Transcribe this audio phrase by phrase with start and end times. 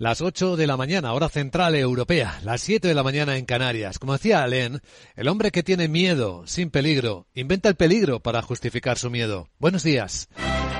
[0.00, 3.98] Las 8 de la mañana, hora central europea, las 7 de la mañana en Canarias.
[3.98, 4.80] Como decía Alain,
[5.14, 9.50] el hombre que tiene miedo sin peligro inventa el peligro para justificar su miedo.
[9.58, 10.30] Buenos días.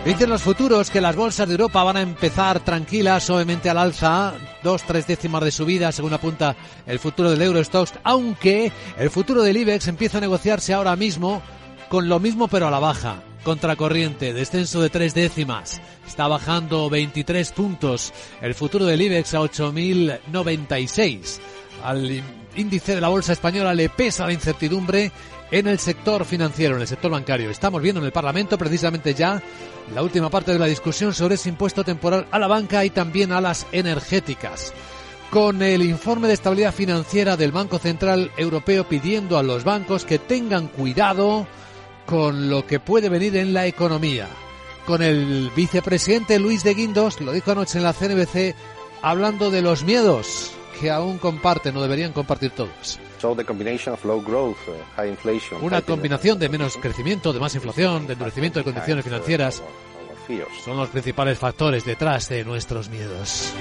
[0.07, 4.33] Dicen los futuros que las bolsas de Europa van a empezar tranquilas, suavemente al alza,
[4.63, 6.57] dos, tres décimas de subida, según apunta
[6.87, 11.43] el futuro del Eurostox, aunque el futuro del IBEX empieza a negociarse ahora mismo
[11.91, 13.23] con lo mismo pero a la baja.
[13.45, 15.81] Contracorriente, descenso de tres décimas.
[16.07, 18.13] Está bajando 23 puntos.
[18.43, 21.39] El futuro del IBEX a 8.096.
[21.83, 22.23] Al
[22.57, 25.11] índice de la bolsa española le pesa la incertidumbre
[25.51, 27.51] en el sector financiero, en el sector bancario.
[27.51, 29.43] Estamos viendo en el Parlamento precisamente ya
[29.95, 33.33] la última parte de la discusión sobre ese impuesto temporal a la banca y también
[33.33, 34.73] a las energéticas.
[35.31, 40.19] Con el informe de estabilidad financiera del Banco Central Europeo pidiendo a los bancos que
[40.19, 41.47] tengan cuidado
[42.11, 44.27] con lo que puede venir en la economía.
[44.85, 48.57] Con el vicepresidente Luis de Guindos, lo dijo anoche en la CNBC,
[49.01, 50.51] hablando de los miedos
[50.81, 52.99] que aún comparten o deberían compartir todos.
[55.63, 59.63] Una combinación de menos crecimiento, de más inflación, de endurecimiento de condiciones financieras
[60.65, 63.53] son los principales factores detrás de nuestros miedos.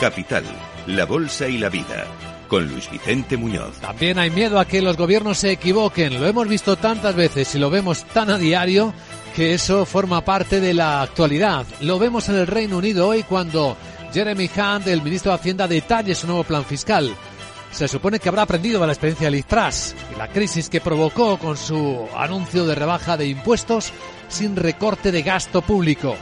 [0.00, 0.44] Capital,
[0.86, 2.06] la bolsa y la vida
[2.48, 3.78] con Luis Vicente Muñoz.
[3.80, 6.20] También hay miedo a que los gobiernos se equivoquen.
[6.20, 8.92] Lo hemos visto tantas veces y lo vemos tan a diario
[9.34, 11.66] que eso forma parte de la actualidad.
[11.80, 13.76] Lo vemos en el Reino Unido hoy cuando
[14.12, 17.14] Jeremy Hunt, el ministro de Hacienda, detalle su nuevo plan fiscal.
[17.70, 20.80] Se supone que habrá aprendido de la experiencia de Liz Truss y la crisis que
[20.80, 23.92] provocó con su anuncio de rebaja de impuestos
[24.28, 26.16] sin recorte de gasto público.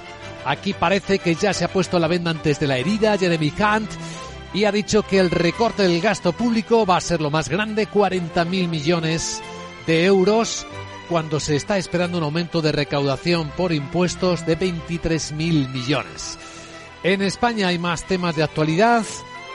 [0.44, 3.90] Aquí parece que ya se ha puesto la venda antes de la herida Jeremy Hunt
[4.54, 7.88] y ha dicho que el recorte del gasto público va a ser lo más grande,
[7.88, 9.42] 40.000 millones
[9.84, 10.64] de euros,
[11.08, 16.38] cuando se está esperando un aumento de recaudación por impuestos de 23.000 millones.
[17.02, 19.04] En España hay más temas de actualidad,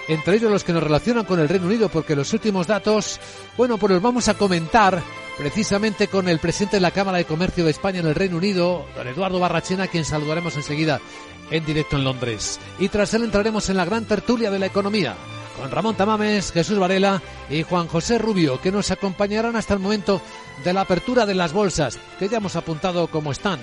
[0.10, 3.22] entre ellos los que nos relacionan con el Reino Unido, porque los últimos datos,
[3.56, 5.02] bueno, pues los vamos a comentar
[5.38, 8.86] precisamente con el presidente de la Cámara de Comercio de España en el Reino Unido,
[8.96, 11.00] don Eduardo Barrachena, quien saludaremos enseguida
[11.52, 12.60] en directo en Londres.
[12.80, 15.16] Y tras él entraremos en la gran tertulia de la economía
[15.60, 20.22] con Ramón Tamames, Jesús Varela y Juan José Rubio, que nos acompañarán hasta el momento
[20.64, 23.60] de la apertura de las bolsas, que ya hemos apuntado cómo están.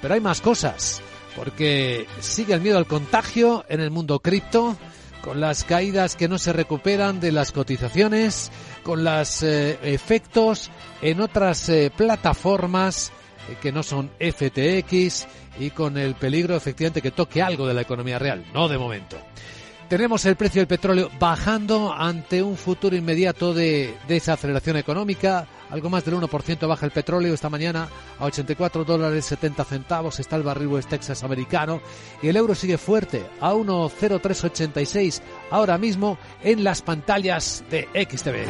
[0.00, 1.02] Pero hay más cosas,
[1.36, 4.76] porque sigue el miedo al contagio en el mundo cripto,
[5.20, 8.50] con las caídas que no se recuperan de las cotizaciones,
[8.82, 10.70] con los eh, efectos
[11.02, 13.12] en otras eh, plataformas
[13.60, 15.26] que no son FTX
[15.58, 19.18] y con el peligro efectivamente que toque algo de la economía real, no de momento.
[19.88, 25.46] Tenemos el precio del petróleo bajando ante un futuro inmediato de desaceleración económica.
[25.68, 27.88] Algo más del 1% baja el petróleo esta mañana
[28.18, 30.18] a 84 dólares 70 centavos.
[30.20, 31.82] Está el barril West Texas americano.
[32.22, 38.46] Y el euro sigue fuerte a 1,0386 ahora mismo en las pantallas de XTV.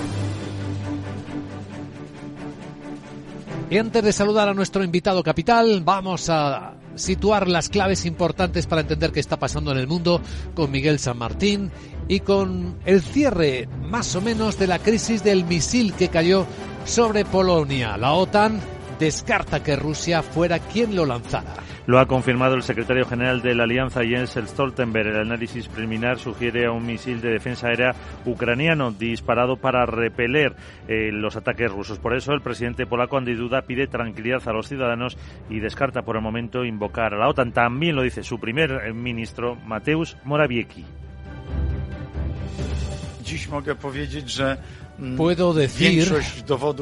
[3.75, 8.83] Y antes de saludar a nuestro invitado capital, vamos a situar las claves importantes para
[8.83, 10.23] entender qué está pasando en el mundo
[10.55, 11.73] con Miguel San Martín
[12.07, 16.47] y con el cierre más o menos de la crisis del misil que cayó
[16.85, 17.97] sobre Polonia.
[17.97, 18.61] La OTAN
[19.01, 21.57] descarta que Rusia fuera quien lo lanzara.
[21.87, 25.09] Lo ha confirmado el secretario general de la Alianza Jens Stoltenberg.
[25.09, 30.57] El análisis preliminar sugiere a un misil de defensa aérea ucraniano disparado para repeler
[30.89, 31.99] eh, los ataques rusos.
[31.99, 35.19] Por eso el presidente polaco Andy Duda pide tranquilidad a los ciudadanos
[35.51, 37.53] y descarta por el momento invocar a la OTAN.
[37.53, 40.83] También lo dice su primer eh, ministro Mateusz Morawiecki.
[40.83, 41.05] Mm,
[45.17, 46.13] puedo decir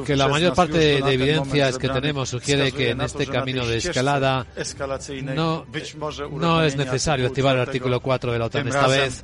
[0.05, 4.45] que la mayor parte de evidencias que tenemos sugiere que en este camino de escalada
[5.23, 5.65] no,
[6.31, 9.23] no es necesario activar el artículo 4 de la OTAN esta vez.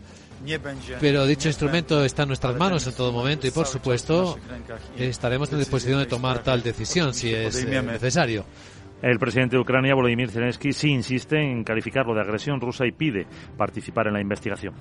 [1.01, 4.37] Pero dicho instrumento está en nuestras manos en todo momento y, por supuesto,
[4.97, 8.45] estaremos en disposición de tomar tal decisión si es eh, necesario.
[9.01, 13.27] El presidente de Ucrania, Volodymyr Zelensky, sí insiste en calificarlo de agresión rusa y pide
[13.57, 14.73] participar en la investigación.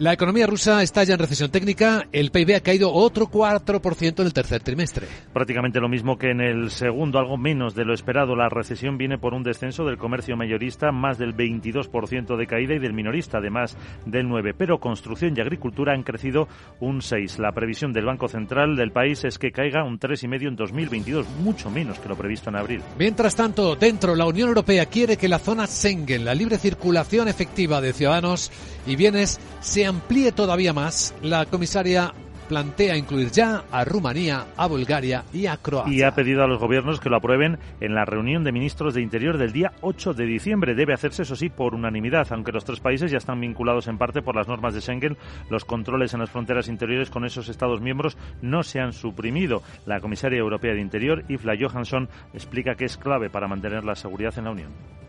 [0.00, 2.06] La economía rusa está ya en recesión técnica.
[2.10, 5.06] El PIB ha caído otro 4% en el tercer trimestre.
[5.34, 8.34] Prácticamente lo mismo que en el segundo, algo menos de lo esperado.
[8.34, 12.78] La recesión viene por un descenso del comercio mayorista, más del 22% de caída, y
[12.78, 13.76] del minorista, además
[14.06, 14.54] del 9%.
[14.56, 16.48] Pero construcción y agricultura han crecido
[16.80, 17.36] un 6%.
[17.36, 21.68] La previsión del Banco Central del país es que caiga un 3,5% en 2022, mucho
[21.68, 22.80] menos que lo previsto en abril.
[22.98, 27.82] Mientras tanto, dentro, la Unión Europea quiere que la zona Schengen, la libre circulación efectiva
[27.82, 28.50] de ciudadanos
[28.86, 31.14] y bienes, sea amplíe todavía más.
[31.20, 32.14] La comisaria
[32.48, 35.92] plantea incluir ya a Rumanía, a Bulgaria y a Croacia.
[35.92, 39.02] Y ha pedido a los gobiernos que lo aprueben en la reunión de ministros de
[39.02, 40.74] Interior del día 8 de diciembre.
[40.74, 44.22] Debe hacerse, eso sí, por unanimidad, aunque los tres países ya están vinculados en parte
[44.22, 45.16] por las normas de Schengen.
[45.48, 49.62] Los controles en las fronteras interiores con esos Estados miembros no se han suprimido.
[49.86, 54.36] La comisaria europea de Interior, Ifla Johansson, explica que es clave para mantener la seguridad
[54.38, 55.00] en la Unión.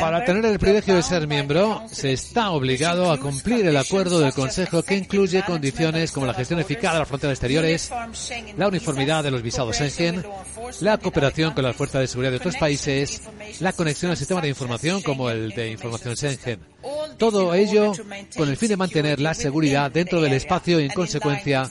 [0.00, 4.32] Para tener el privilegio de ser miembro, se está obligado a cumplir el acuerdo del
[4.32, 7.90] Consejo que incluye condiciones como la gestión eficaz de las fronteras exteriores,
[8.56, 10.24] la uniformidad de los visados Schengen,
[10.80, 13.22] la cooperación con las fuerzas de seguridad de otros países,
[13.60, 16.75] la conexión al sistema de información como el de información Schengen.
[17.18, 17.92] Todo ello
[18.36, 21.68] con el fin de mantener la seguridad dentro del espacio y, en consecuencia,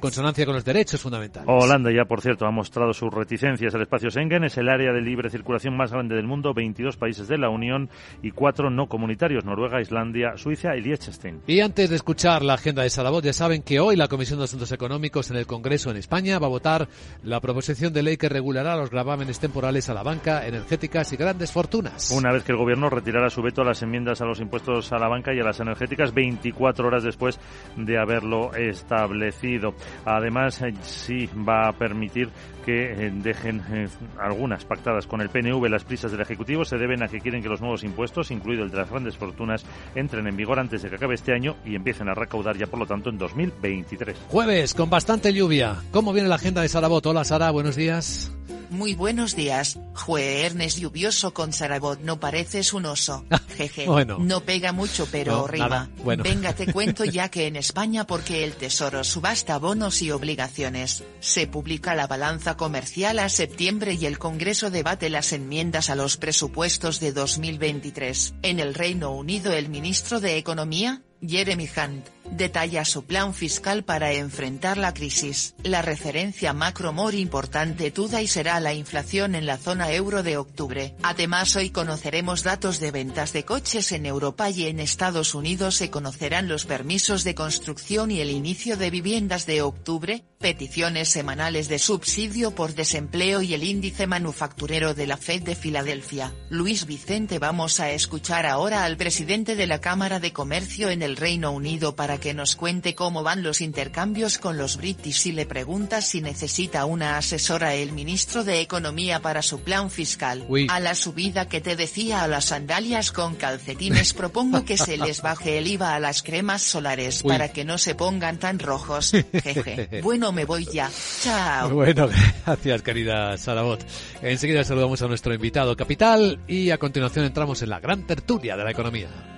[0.00, 1.48] consonancia con los derechos fundamentales.
[1.48, 4.44] Holanda ya, por cierto, ha mostrado sus reticencias al espacio Schengen.
[4.44, 7.88] Es el área de libre circulación más grande del mundo, 22 países de la Unión
[8.22, 11.42] y cuatro no comunitarios, Noruega, Islandia, Suiza y Liechtenstein.
[11.46, 14.44] Y antes de escuchar la agenda de Salabot, ya saben que hoy la Comisión de
[14.44, 16.88] Asuntos Económicos en el Congreso en España va a votar
[17.22, 21.52] la proposición de ley que regulará los gravámenes temporales a la banca, energéticas y grandes
[21.52, 22.10] fortunas.
[22.10, 24.98] Una vez que el Gobierno retirara su veto a las enmiendas a los impuestos a
[24.98, 27.38] la banca y a las energéticas 24 horas después
[27.76, 29.74] de haberlo establecido.
[30.04, 32.30] Además, eh, sí va a permitir
[32.64, 33.88] que eh, dejen eh,
[34.20, 35.68] algunas pactadas con el PNV.
[35.68, 38.70] Las prisas del Ejecutivo se deben a que quieren que los nuevos impuestos, incluido el
[38.70, 39.64] de las grandes fortunas,
[39.94, 42.78] entren en vigor antes de que acabe este año y empiecen a recaudar ya, por
[42.78, 44.26] lo tanto, en 2023.
[44.28, 45.76] Jueves, con bastante lluvia.
[45.92, 47.04] ¿Cómo viene la agenda de Sarabot?
[47.06, 48.32] Hola, Sara, buenos días.
[48.70, 49.78] Muy buenos días.
[49.94, 53.24] Jueves lluvioso con Sarabot, no pareces un oso.
[53.56, 53.86] Jeje.
[53.86, 54.18] bueno.
[54.18, 55.68] No pega mucho, pero No, rima.
[55.68, 55.90] nada.
[56.04, 56.22] Bueno.
[56.22, 61.46] Venga, te cuento ya que en España, porque el Tesoro subasta bonos y obligaciones, se
[61.46, 67.00] publica la balanza comercial a septiembre y el Congreso debate las enmiendas a los presupuestos
[67.00, 68.34] de 2023.
[68.42, 74.12] En el Reino Unido, el ministro de Economía, Jeremy Hunt, detalla su plan fiscal para
[74.12, 75.54] enfrentar la crisis.
[75.62, 80.36] La referencia macro more importante toda y será la inflación en la zona euro de
[80.36, 80.94] octubre.
[81.02, 85.90] Además hoy conoceremos datos de ventas de coches en Europa y en Estados Unidos se
[85.90, 91.80] conocerán los permisos de construcción y el inicio de viviendas de octubre, peticiones semanales de
[91.80, 96.32] subsidio por desempleo y el índice manufacturero de la Fed de Filadelfia.
[96.48, 101.16] Luis Vicente vamos a escuchar ahora al presidente de la Cámara de Comercio en el
[101.16, 105.44] Reino Unido para que nos cuente cómo van los intercambios con los british y le
[105.44, 110.44] pregunta si necesita una asesora el ministro de Economía para su plan fiscal.
[110.48, 110.68] Uy.
[110.70, 115.20] A la subida que te decía a las sandalias con calcetines propongo que se les
[115.20, 117.30] baje el IVA a las cremas solares Uy.
[117.30, 119.12] para que no se pongan tan rojos.
[119.32, 119.88] Jeje.
[120.08, 120.90] Bueno, me voy ya.
[121.22, 121.70] Chao.
[121.78, 122.08] Bueno,
[122.44, 123.84] gracias, querida Sarabot.
[124.22, 128.64] Enseguida saludamos a nuestro invitado capital y a continuación entramos en la gran tertulia de
[128.64, 129.37] la economía.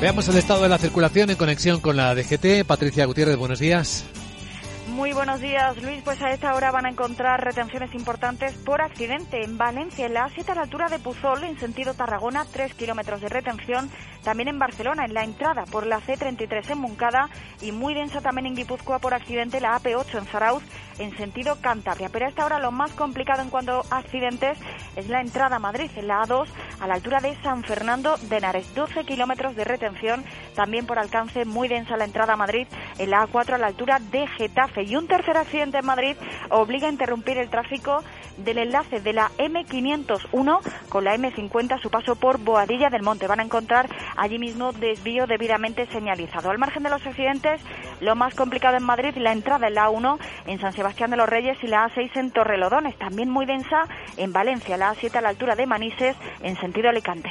[0.00, 2.64] Veamos el estado de la circulación en conexión con la DGT.
[2.66, 4.06] Patricia Gutiérrez, buenos días.
[5.00, 6.02] Muy buenos días, Luis.
[6.02, 10.28] Pues a esta hora van a encontrar retenciones importantes por accidente en Valencia, en la
[10.28, 13.88] A7 a la altura de Puzol, en sentido Tarragona, 3 kilómetros de retención.
[14.22, 17.30] También en Barcelona, en la entrada por la C33 en Moncada
[17.62, 20.62] y muy densa también en Guipúzcoa por accidente la AP8 en Zarauz,
[20.98, 22.10] en sentido Cantabria.
[22.10, 24.58] Pero a esta hora lo más complicado en cuanto a accidentes
[24.96, 26.46] es la entrada a Madrid, en la A2
[26.80, 30.22] a la altura de San Fernando de Henares, 12 kilómetros de retención.
[30.54, 32.66] También por alcance muy densa la entrada a Madrid,
[32.98, 34.89] en la A4 a la altura de Getafe.
[34.90, 36.16] Y un tercer accidente en Madrid
[36.48, 38.02] obliga a interrumpir el tráfico
[38.38, 43.28] del enlace de la M501 con la M50 a su paso por Boadilla del Monte.
[43.28, 46.50] Van a encontrar allí mismo desvío debidamente señalizado.
[46.50, 47.60] Al margen de los accidentes,
[48.00, 51.28] lo más complicado en Madrid, la entrada en la A1 en San Sebastián de los
[51.28, 52.98] Reyes y la A6 en Torrelodones.
[52.98, 53.84] También muy densa
[54.16, 57.30] en Valencia, la A7 a la altura de Manises en sentido Alicante.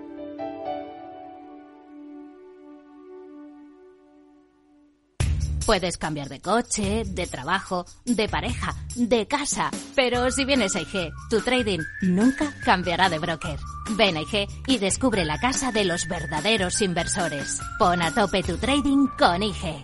[5.65, 11.11] Puedes cambiar de coche, de trabajo, de pareja, de casa, pero si vienes a IG,
[11.29, 13.59] tu trading nunca cambiará de broker.
[13.91, 17.59] Ven a IG y descubre la casa de los verdaderos inversores.
[17.77, 19.83] Pon a tope tu trading con IG.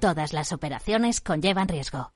[0.00, 2.15] Todas las operaciones conllevan riesgo.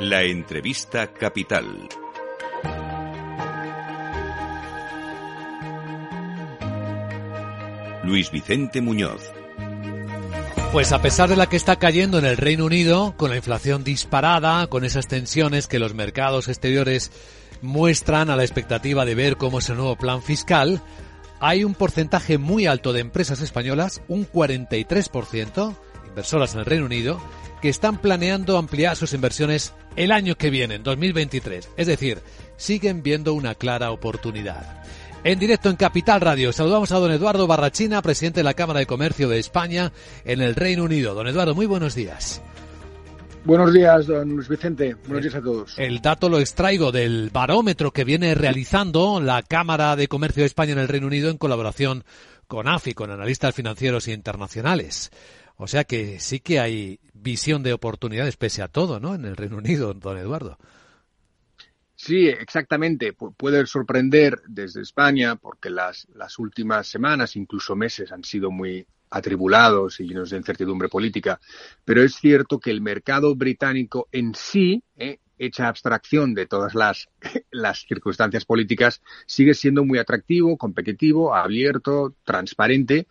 [0.00, 1.86] La entrevista capital.
[8.02, 9.20] Luis Vicente Muñoz.
[10.72, 13.84] Pues a pesar de la que está cayendo en el Reino Unido, con la inflación
[13.84, 17.12] disparada, con esas tensiones que los mercados exteriores
[17.60, 20.80] muestran a la expectativa de ver cómo es el nuevo plan fiscal,
[21.40, 25.76] hay un porcentaje muy alto de empresas españolas, un 43%,
[26.08, 27.20] inversoras en el Reino Unido,
[27.60, 31.70] que están planeando ampliar sus inversiones el año que viene, en 2023.
[31.76, 32.20] Es decir,
[32.56, 34.82] siguen viendo una clara oportunidad.
[35.22, 38.86] En directo en Capital Radio, saludamos a don Eduardo Barrachina, presidente de la Cámara de
[38.86, 39.92] Comercio de España
[40.24, 41.14] en el Reino Unido.
[41.14, 42.42] Don Eduardo, muy buenos días.
[43.44, 44.96] Buenos días, don Luis Vicente.
[45.06, 45.78] Buenos días a todos.
[45.78, 50.72] El dato lo extraigo del barómetro que viene realizando la Cámara de Comercio de España
[50.72, 52.04] en el Reino Unido en colaboración
[52.46, 55.10] con AFI, con analistas financieros internacionales.
[55.62, 59.14] O sea que sí que hay visión de oportunidades pese a todo, ¿no?
[59.14, 60.56] En el Reino Unido, don Eduardo.
[61.94, 63.12] Sí, exactamente.
[63.12, 70.00] puede sorprender desde España porque las, las últimas semanas, incluso meses, han sido muy atribulados
[70.00, 71.38] y llenos de incertidumbre política.
[71.84, 77.06] Pero es cierto que el mercado británico en sí, eh, hecha abstracción de todas las,
[77.50, 83.06] las circunstancias políticas, sigue siendo muy atractivo, competitivo, abierto, transparente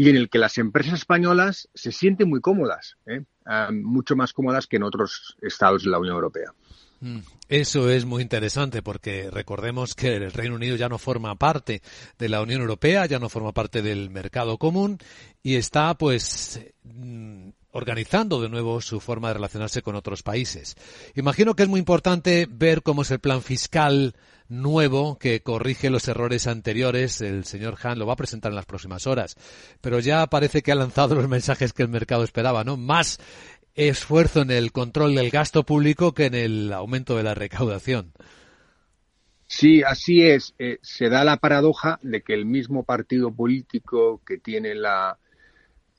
[0.00, 3.22] y en el que las empresas españolas se sienten muy cómodas, ¿eh?
[3.44, 6.54] Ah, mucho más cómodas que en otros estados de la Unión Europea.
[7.00, 7.18] Mm,
[7.50, 11.82] eso es muy interesante porque recordemos que el Reino Unido ya no forma parte
[12.18, 14.96] de la Unión Europea, ya no forma parte del mercado común
[15.42, 20.76] y está pues mm, organizando de nuevo su forma de relacionarse con otros países.
[21.14, 24.14] Imagino que es muy importante ver cómo es el plan fiscal
[24.48, 27.20] nuevo que corrige los errores anteriores.
[27.20, 29.36] El señor Han lo va a presentar en las próximas horas.
[29.80, 32.76] Pero ya parece que ha lanzado los mensajes que el mercado esperaba, ¿no?
[32.76, 33.18] Más
[33.74, 38.12] esfuerzo en el control del gasto público que en el aumento de la recaudación.
[39.46, 40.54] Sí, así es.
[40.58, 45.18] Eh, se da la paradoja de que el mismo partido político que tiene la,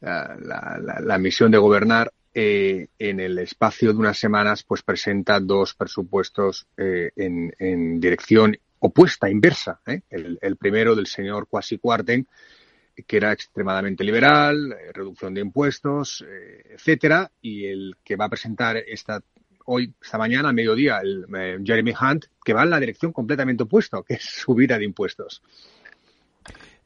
[0.02, 6.68] la, misión de gobernar eh, en el espacio de unas semanas pues presenta dos presupuestos
[6.78, 9.80] eh, en, dirección opuesta, inversa.
[9.86, 10.02] ¿eh?
[10.10, 12.26] El, primero del señor Kwasi Kwarteng,
[13.06, 16.26] que era extremadamente liberal, reducción de impuestos,
[16.70, 19.22] etcétera, y el que va a presentar esta
[19.66, 21.26] hoy, esta mañana, a mediodía, el
[21.64, 25.42] Jeremy Hunt, que va en la dirección completamente opuesta, que es subida de impuestos.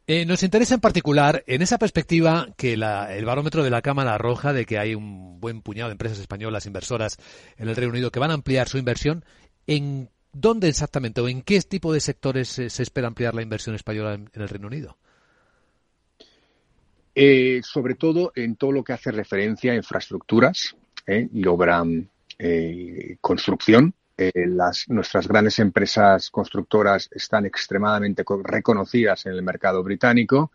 [0.07, 4.53] Eh, nos interesa en particular, en esa perspectiva, que el barómetro de la Cámara arroja
[4.53, 7.17] de que hay un buen puñado de empresas españolas inversoras
[7.57, 9.25] en el Reino Unido que van a ampliar su inversión.
[9.65, 14.13] ¿En dónde exactamente o en qué tipo de sectores se, espera ampliar la inversión española
[14.13, 14.95] en, el Reino Unido?
[17.15, 20.75] Eh, sobre todo en todo lo que hace referencia a infraestructuras
[21.07, 21.83] eh, y obra,
[23.21, 30.53] construcción, eh, las, nuestras grandes empresas constructoras están extremadamente reconocidas en el mercado británico,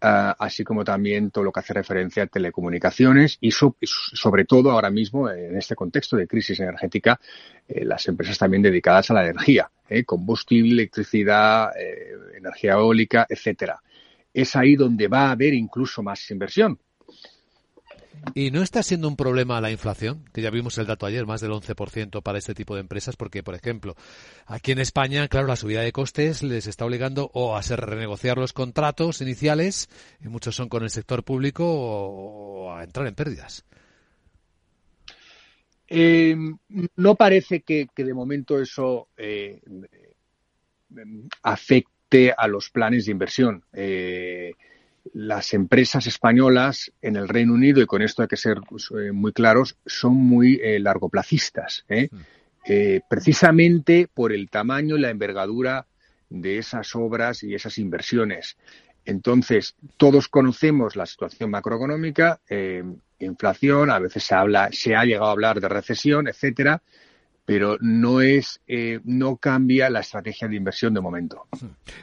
[0.00, 4.88] ah, así como también todo lo que hace referencia a telecomunicaciones y, sobre todo ahora
[4.90, 7.20] mismo en este contexto de crisis energética,
[7.68, 11.72] eh, las empresas también dedicadas a la energía, eh, combustible, electricidad,
[12.34, 13.82] energía eólica, etcétera.
[14.32, 16.78] Es ahí donde va a haber incluso más inversión
[18.34, 20.24] ¿Y no está siendo un problema la inflación?
[20.32, 23.42] Que ya vimos el dato ayer, más del 11% para este tipo de empresas, porque,
[23.42, 23.96] por ejemplo,
[24.46, 28.36] aquí en España, claro, la subida de costes les está obligando o a hacer renegociar
[28.38, 29.88] los contratos iniciales,
[30.22, 33.64] y muchos son con el sector público, o, a entrar en pérdidas.
[35.88, 36.36] Eh,
[36.96, 39.60] no parece que, de momento eso eh,
[41.42, 43.64] afecte a los planes de inversión.
[45.14, 49.32] Las empresas españolas en el Reino Unido, y con esto hay que ser pues, muy
[49.32, 51.84] claros, son muy largoplacistas.
[51.88, 52.16] Mm.
[53.08, 55.86] precisamente por el tamaño y la envergadura
[56.28, 58.56] de esas obras y esas inversiones.
[59.04, 62.82] Entonces, todos conocemos la situación macroeconómica, eh,
[63.20, 66.82] inflación, a veces se habla, se ha llegado a hablar de recesión, etcétera,
[67.46, 71.46] pero no es, eh, no cambia la estrategia de inversión de momento.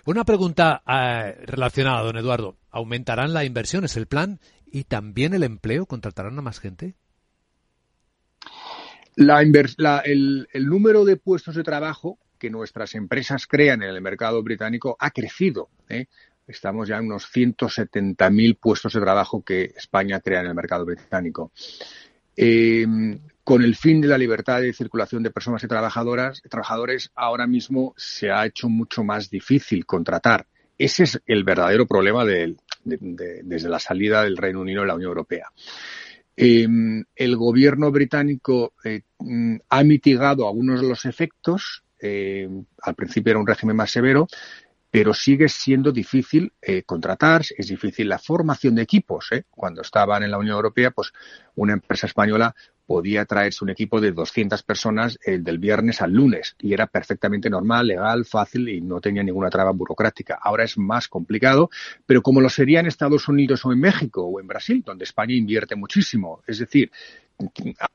[0.05, 2.55] Una pregunta eh, relacionada, don Eduardo.
[2.71, 5.85] ¿Aumentarán la inversión, es el plan, y también el empleo?
[5.85, 6.95] ¿Contratarán a más gente?
[9.17, 15.11] el, número de puestos de trabajo que nuestras empresas crean en el mercado británico ha
[15.11, 15.69] crecido.
[15.89, 16.07] ¿eh?
[16.47, 21.51] Estamos ya en unos 170.000 puestos de trabajo que España crea en el mercado británico.
[22.35, 22.87] Eh,
[23.43, 27.93] con el fin de la libertad de circulación de personas y trabajadoras, trabajadores, ahora mismo
[27.97, 30.47] se ha hecho mucho más difícil contratar.
[30.77, 35.47] Ese es el verdadero problema desde la salida del Reino Unido de la Unión Europea.
[36.35, 36.67] Eh,
[37.15, 39.01] el gobierno británico eh,
[39.69, 41.83] ha mitigado algunos de los efectos.
[42.01, 44.27] al principio era un régimen más severo,
[44.93, 49.31] pero sigue siendo difícil eh, contratar, es difícil la formación de equipos.
[49.31, 49.45] ¿eh?
[49.49, 51.11] Cuando estaban en la Unión Europea, pues
[51.55, 52.53] una empresa española
[52.85, 57.49] podía traerse un equipo de 200 personas el del viernes al lunes y era perfectamente
[57.49, 60.37] normal, legal, fácil y no tenía ninguna traba burocrática.
[60.39, 61.71] Ahora es más complicado,
[62.05, 65.33] pero como lo sería en Estados Unidos o en México o en Brasil, donde España
[65.33, 66.43] invierte muchísimo.
[66.45, 66.91] Es decir,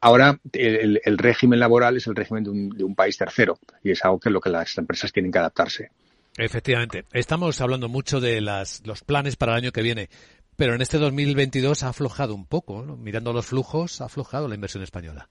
[0.00, 4.05] ahora el, régimen laboral es el régimen de un, de un, país tercero y es
[4.05, 5.90] algo que lo que las empresas tienen que adaptarse.
[6.38, 7.04] Efectivamente.
[7.12, 10.09] Estamos hablando mucho de las, los planes para el año que viene,
[10.57, 12.85] pero en este 2022 ha aflojado un poco.
[12.97, 15.28] Mirando los flujos, ha aflojado la inversión española.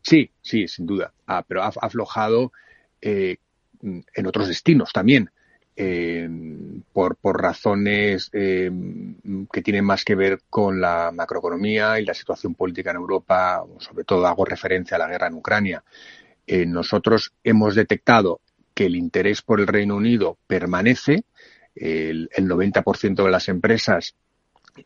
[0.00, 1.12] Sí, sí, sin duda.
[1.26, 2.52] Ah, pero ha aflojado
[3.02, 3.36] eh,
[3.82, 5.30] en otros destinos también.
[5.76, 6.28] Eh,
[6.92, 8.70] por, por, razones eh,
[9.50, 14.04] que tienen más que ver con la macroeconomía y la situación política en Europa, sobre
[14.04, 15.82] todo hago referencia a la guerra en Ucrania.
[16.46, 18.40] nosotros hemos detectado
[18.82, 21.22] que el interés por el Reino Unido permanece.
[21.72, 24.16] El, 90% de las empresas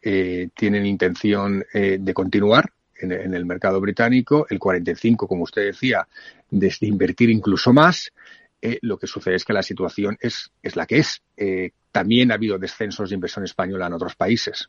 [0.02, 6.06] eh, tienen intención eh, de continuar en, el mercado británico, el 45%, como usted decía,
[6.50, 8.12] de, invertir incluso más.
[8.60, 11.22] Eh, lo que sucede es que la situación es, es la que es.
[11.90, 14.68] también ha habido descensos de inversión española en otros países.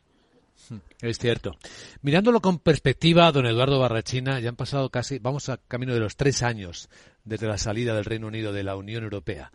[1.00, 1.56] Es cierto.
[2.02, 6.16] Mirándolo con perspectiva, don Eduardo Barrachina, ya han pasado casi, vamos a camino de los
[6.16, 6.88] tres años
[7.28, 9.52] desde la salida del Reino Unido de la Unión Europea.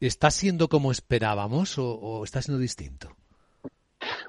[0.00, 3.14] ¿Está siendo como esperábamos o, está siendo distinto?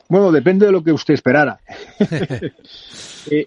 [0.10, 1.60] Bueno, depende de lo que usted esperara.
[3.30, 3.46] Eh,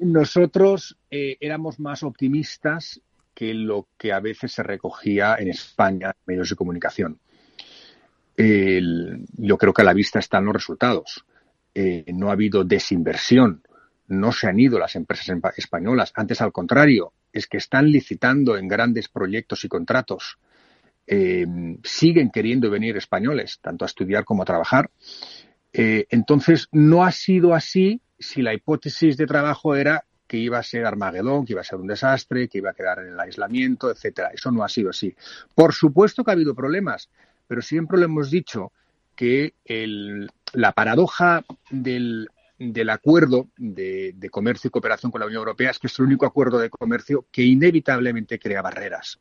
[0.00, 3.00] nosotros eh, éramos más optimistas
[3.32, 7.20] que lo que a veces se recogía en España en medios de comunicación.
[8.36, 11.24] yo creo que a la vista están los resultados.
[11.74, 13.62] Eh, no ha habido desinversión,
[14.08, 16.12] no se han ido las empresas españolas.
[16.14, 20.38] Antes, al contrario, es que están licitando en grandes proyectos y contratos.
[21.06, 21.46] Eh,
[21.82, 24.90] siguen queriendo venir españoles, tanto a estudiar como a trabajar.
[25.72, 30.62] Eh, entonces, no ha sido así si la hipótesis de trabajo era que iba a
[30.62, 33.90] ser Armagedón, que iba a ser un desastre, que iba a quedar en el aislamiento,
[33.90, 34.30] etcétera.
[34.32, 35.14] Eso no ha sido así.
[35.54, 37.10] Por supuesto que ha habido problemas,
[37.46, 38.72] pero siempre lo hemos dicho
[39.14, 39.54] que
[40.54, 42.30] la paradoja del,
[42.90, 46.58] acuerdo de, comercio y cooperación con la Unión Europea es que es el único acuerdo
[46.58, 49.18] de comercio que inevitablemente crea barreras.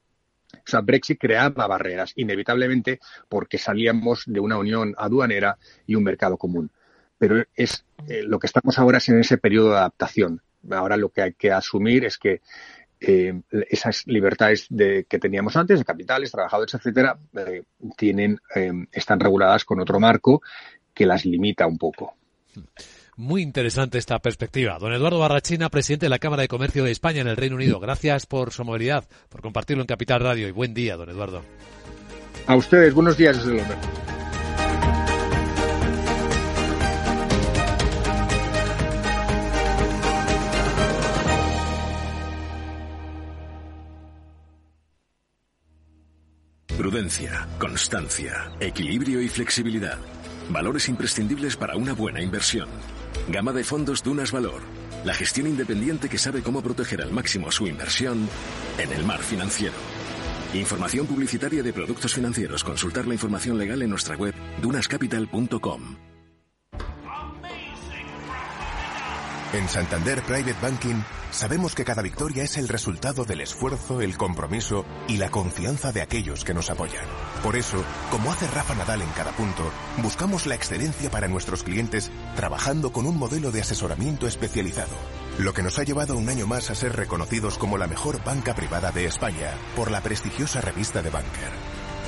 [0.54, 3.00] O sea, Brexit creaba barreras, inevitablemente,
[3.30, 6.70] porque salíamos de una unión aduanera y un mercado común.
[7.18, 10.42] Pero es eh, lo que estamos ahora es en ese periodo de adaptación.
[10.70, 12.42] Ahora lo que hay que asumir es que
[13.00, 17.64] eh, esas libertades de, que teníamos antes, de capitales, trabajadores, etcétera, eh,
[17.98, 18.40] tienen,
[18.92, 20.42] están reguladas con otro marco
[20.94, 22.16] que las limita un poco.
[23.18, 24.78] Muy interesante esta perspectiva.
[24.80, 27.80] Don Eduardo Barrachina, presidente de la Cámara de Comercio de España en el Reino Unido.
[27.80, 31.44] Gracias por su movilidad, por compartirlo en Capital Radio y buen día, don Eduardo.
[32.48, 33.78] A ustedes, buenos días desde Londres.
[46.78, 50.00] Prudencia, constancia, equilibrio y flexibilidad.
[50.50, 52.68] Valores imprescindibles para una buena inversión.
[53.28, 54.62] Gama de fondos Dunas Valor.
[55.04, 58.28] La gestión independiente que sabe cómo proteger al máximo su inversión
[58.78, 59.76] en el mar financiero.
[60.54, 62.64] Información publicitaria de productos financieros.
[62.64, 65.98] Consultar la información legal en nuestra web dunascapital.com.
[69.54, 74.86] En Santander Private Banking sabemos que cada victoria es el resultado del esfuerzo, el compromiso
[75.10, 77.06] y la confianza de aquellos que nos apoyan.
[77.44, 79.64] Por eso, como hace Rafa Nadal en cada punto,
[79.98, 84.96] buscamos la excelencia para nuestros clientes trabajando con un modelo de asesoramiento especializado,
[85.40, 88.54] lo que nos ha llevado un año más a ser reconocidos como la mejor banca
[88.54, 91.52] privada de España por la prestigiosa revista de Banker.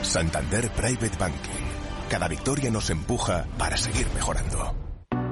[0.03, 1.65] Santander Private Banking.
[2.09, 4.82] Cada victoria nos empuja para seguir mejorando.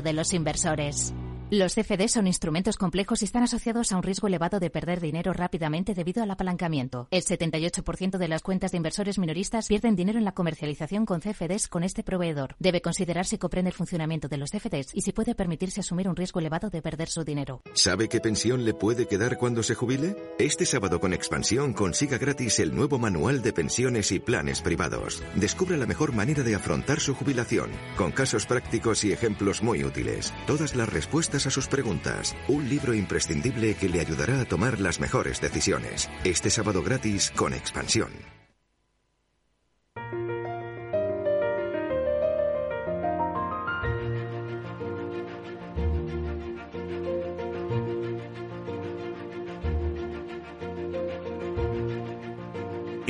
[0.00, 1.12] de los inversores.
[1.54, 5.34] Los CFD son instrumentos complejos y están asociados a un riesgo elevado de perder dinero
[5.34, 7.08] rápidamente debido al apalancamiento.
[7.10, 11.68] El 78% de las cuentas de inversores minoristas pierden dinero en la comercialización con CFDs
[11.68, 12.56] con este proveedor.
[12.58, 16.16] Debe considerar si comprende el funcionamiento de los CFDs y si puede permitirse asumir un
[16.16, 17.60] riesgo elevado de perder su dinero.
[17.74, 20.16] ¿Sabe qué pensión le puede quedar cuando se jubile?
[20.38, 25.22] Este sábado con Expansión consiga gratis el nuevo manual de pensiones y planes privados.
[25.34, 30.32] Descubre la mejor manera de afrontar su jubilación, con casos prácticos y ejemplos muy útiles.
[30.46, 32.36] Todas las respuestas a sus preguntas.
[32.48, 36.08] Un libro imprescindible que le ayudará a tomar las mejores decisiones.
[36.24, 38.10] Este sábado gratis con Expansión.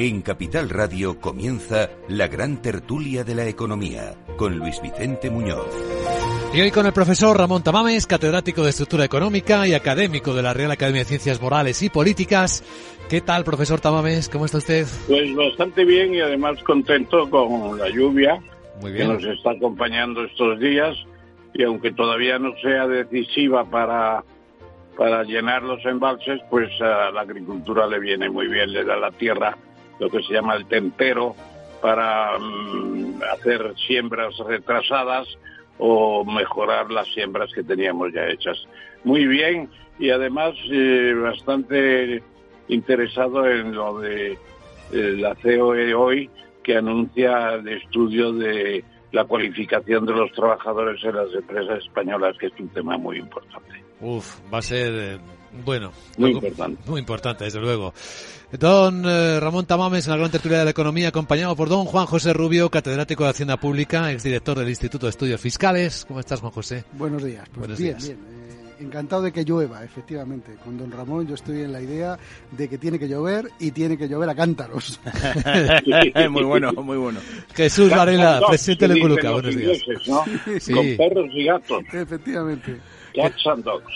[0.04, 6.21] En Capital Radio comienza la gran tertulia de la economía con Luis Vicente Muñoz.
[6.54, 10.52] Y hoy con el profesor Ramón Tamames, catedrático de Estructura Económica y académico de la
[10.52, 12.62] Real Academia de Ciencias Morales y Políticas.
[13.08, 14.28] ¿Qué tal, profesor Tamames?
[14.28, 14.86] ¿Cómo está usted?
[15.08, 18.38] Pues bastante bien y además contento con la lluvia
[18.82, 19.14] Muy que bien.
[19.14, 20.94] nos está acompañando estos días
[21.54, 24.22] y aunque todavía no sea decisiva para,
[24.98, 29.10] para llenar los embalses, pues a la agricultura le viene muy bien, le da la
[29.10, 29.56] tierra
[29.98, 31.34] lo que se llama el tempero
[31.80, 35.26] para mm, hacer siembras retrasadas
[35.78, 38.66] o mejorar las siembras que teníamos ya hechas.
[39.04, 42.22] Muy bien y además eh, bastante
[42.68, 44.36] interesado en lo de eh,
[44.92, 46.30] la COE hoy
[46.62, 52.46] que anuncia el estudio de la cualificación de los trabajadores en las empresas españolas, que
[52.46, 53.84] es un tema muy importante.
[54.00, 55.18] Uf, va a ser, eh,
[55.64, 56.90] bueno, Muy algo- importante.
[56.90, 57.92] Muy importante, desde luego.
[58.58, 62.06] Don eh, Ramón Tamames, en la gran tertulia de la economía, acompañado por don Juan
[62.06, 66.04] José Rubio, catedrático de Hacienda Pública, exdirector del Instituto de Estudios Fiscales.
[66.06, 66.84] ¿Cómo estás, Juan José?
[66.92, 67.44] Buenos días.
[67.48, 68.08] Pues Buenos bien, días.
[68.08, 68.18] bien.
[68.20, 70.56] Eh, encantado de que llueva, efectivamente.
[70.64, 72.18] Con don Ramón yo estoy en la idea
[72.50, 75.00] de que tiene que llover y tiene que llover a cántaros.
[76.30, 77.20] muy bueno, muy bueno.
[77.54, 79.78] Jesús Varela, presidente de Buenos días.
[79.86, 80.24] ingleses, ¿no?
[80.60, 80.72] Sí.
[80.74, 81.84] Con perros y gatos.
[81.92, 82.80] Efectivamente.
[83.14, 83.92] Cats and dogs.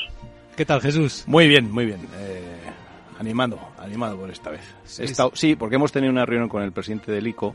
[0.57, 1.25] ¿Qué tal, Jesús?
[1.27, 2.01] Muy bien, muy bien.
[2.19, 2.57] Eh,
[3.19, 4.63] animado, animado por esta vez.
[4.85, 7.55] Sí, He estado- sí, porque hemos tenido una reunión con el presidente del ICO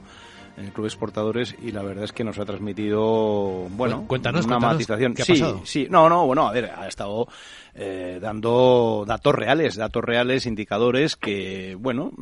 [0.57, 4.45] en el Club Exportadores y la verdad es que nos ha transmitido, bueno, Cu- cuéntanos,
[4.45, 5.13] una cuéntanos, matización.
[5.13, 5.61] ¿qué ha sí, pasado?
[5.65, 7.27] sí, no, no, bueno, a ver, ha estado
[7.75, 12.21] eh, dando datos reales, datos reales, indicadores que, bueno, mm,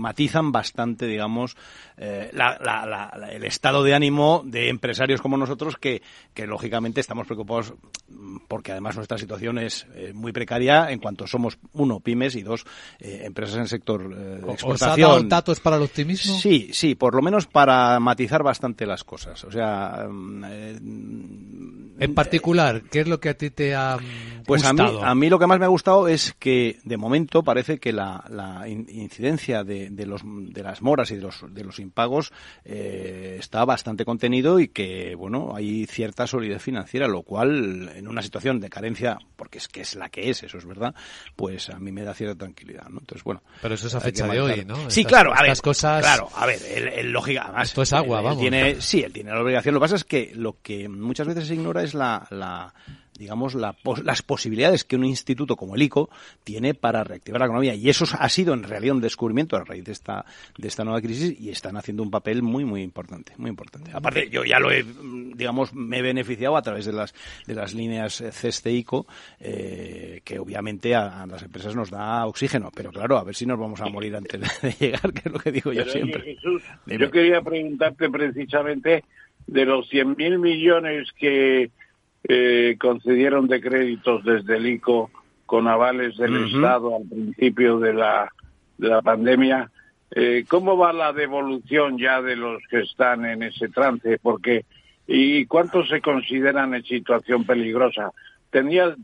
[0.00, 1.56] matizan bastante, digamos,
[1.96, 6.02] eh, la- la- la- la- el estado de ánimo de empresarios como nosotros que,
[6.34, 7.74] que lógicamente estamos preocupados
[8.08, 12.42] mm, porque además nuestra situación es eh, muy precaria en cuanto somos, uno, pymes y
[12.42, 12.64] dos,
[12.98, 15.28] eh, empresas en el sector eh, de ¿Os ha dado exportación.
[15.28, 16.34] datos para el optimismo?
[16.38, 19.42] Sí, sí, por lo menos para matizar bastante las cosas.
[19.44, 20.06] O sea,
[22.02, 23.98] En particular, ¿qué es lo que a ti te ha
[24.46, 27.42] pues a mí, a mí lo que más me ha gustado es que de momento
[27.42, 31.44] parece que la, la in- incidencia de, de los, de las moras y de los,
[31.54, 32.32] de los impagos
[32.64, 38.22] eh, está bastante contenido y que bueno hay cierta solidez financiera, lo cual en una
[38.22, 40.94] situación de carencia, porque es que es la que es, eso es verdad,
[41.36, 42.88] pues a mí me da cierta tranquilidad.
[42.88, 43.00] ¿no?
[43.00, 43.42] Entonces bueno.
[43.62, 44.76] Pero eso es a fecha de hoy, ¿no?
[44.90, 47.92] Sí, Estas- claro, a ver, cosas- claro, a ver, el, el lógica, además, Esto es
[47.92, 48.40] agua, él vamos.
[48.40, 49.74] Tiene, sí, él tiene la obligación.
[49.74, 52.72] Lo que pasa es que lo que muchas veces se ignora es la, la
[53.20, 56.08] digamos, la las posibilidades que un instituto como el ICO
[56.42, 57.74] tiene para reactivar la economía.
[57.74, 60.24] Y eso ha sido en realidad un descubrimiento a raíz de esta,
[60.56, 63.90] de esta nueva crisis y están haciendo un papel muy, muy importante, muy importante.
[63.92, 64.82] Aparte, yo ya lo he,
[65.34, 67.14] digamos, me he beneficiado a través de las,
[67.46, 69.06] de las líneas eh, CESTE ICO,
[69.38, 72.70] eh, que obviamente a, a las empresas nos da oxígeno.
[72.74, 75.38] Pero claro, a ver si nos vamos a morir antes de llegar, que es lo
[75.38, 76.22] que digo yo Pero, siempre.
[76.22, 79.04] Jesús, yo quería preguntarte precisamente
[79.46, 81.70] de los 100.000 millones que
[82.24, 85.10] eh, concedieron de créditos desde el ICO
[85.46, 88.32] con avales del Estado al principio de la,
[88.78, 89.70] de la pandemia.
[90.12, 94.18] Eh, ¿Cómo va la devolución ya de los que están en ese trance?
[94.22, 94.64] Porque
[95.12, 98.12] ¿Y cuántos se consideran en situación peligrosa?
[98.50, 98.94] tenía,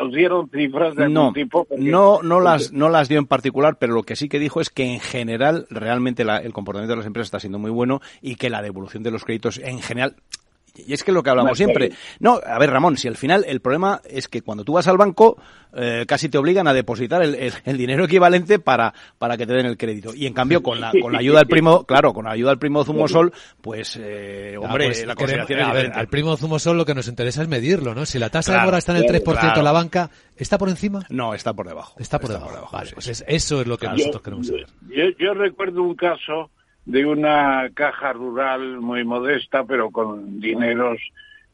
[0.00, 1.66] ¿Os dieron cifras de algún tipo?
[1.76, 4.70] No, no las, no las dio en particular, pero lo que sí que dijo es
[4.70, 8.48] que en general realmente el comportamiento de las empresas está siendo muy bueno y que
[8.48, 10.14] la devolución de los créditos en general
[10.86, 11.92] y es que lo que hablamos siempre.
[12.20, 14.96] No, a ver, Ramón, si al final el problema es que cuando tú vas al
[14.96, 15.36] banco
[15.78, 19.76] eh, casi te obligan a depositar el, dinero equivalente para, para que te den el
[19.76, 20.14] crédito.
[20.14, 22.58] Y en cambio, con la, con la ayuda del primo, claro, con la ayuda del
[22.58, 26.78] primo Zumosol, pues, eh, ah, hombre, pues la consideración es A ver, al primo Zumosol
[26.78, 28.06] lo que nos interesa es medirlo, ¿no?
[28.06, 31.04] Si la tasa de mora está en el 3% en la banca, ¿está por encima?
[31.10, 31.94] No, está por debajo.
[31.98, 32.68] Está por debajo.
[32.72, 34.66] vale, pues eso es lo que nosotros queremos saber.
[35.18, 36.50] yo recuerdo un caso
[36.86, 40.98] de una caja rural muy modesta, pero con dineros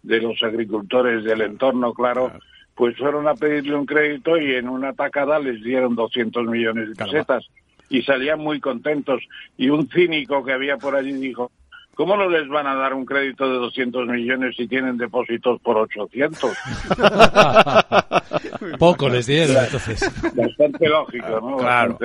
[0.03, 2.33] de los agricultores del entorno, claro,
[2.75, 6.95] pues fueron a pedirle un crédito y en una tacada les dieron 200 millones de
[6.95, 7.49] pesetas
[7.89, 9.23] y salían muy contentos.
[9.57, 11.51] Y un cínico que había por allí dijo,
[11.95, 15.77] ¿Cómo no les van a dar un crédito de 200 millones si tienen depósitos por
[15.77, 16.57] 800?
[18.79, 20.11] Poco les dieron, entonces.
[20.35, 21.59] Bastante lógico, ¿no?
[21.59, 21.99] Claro,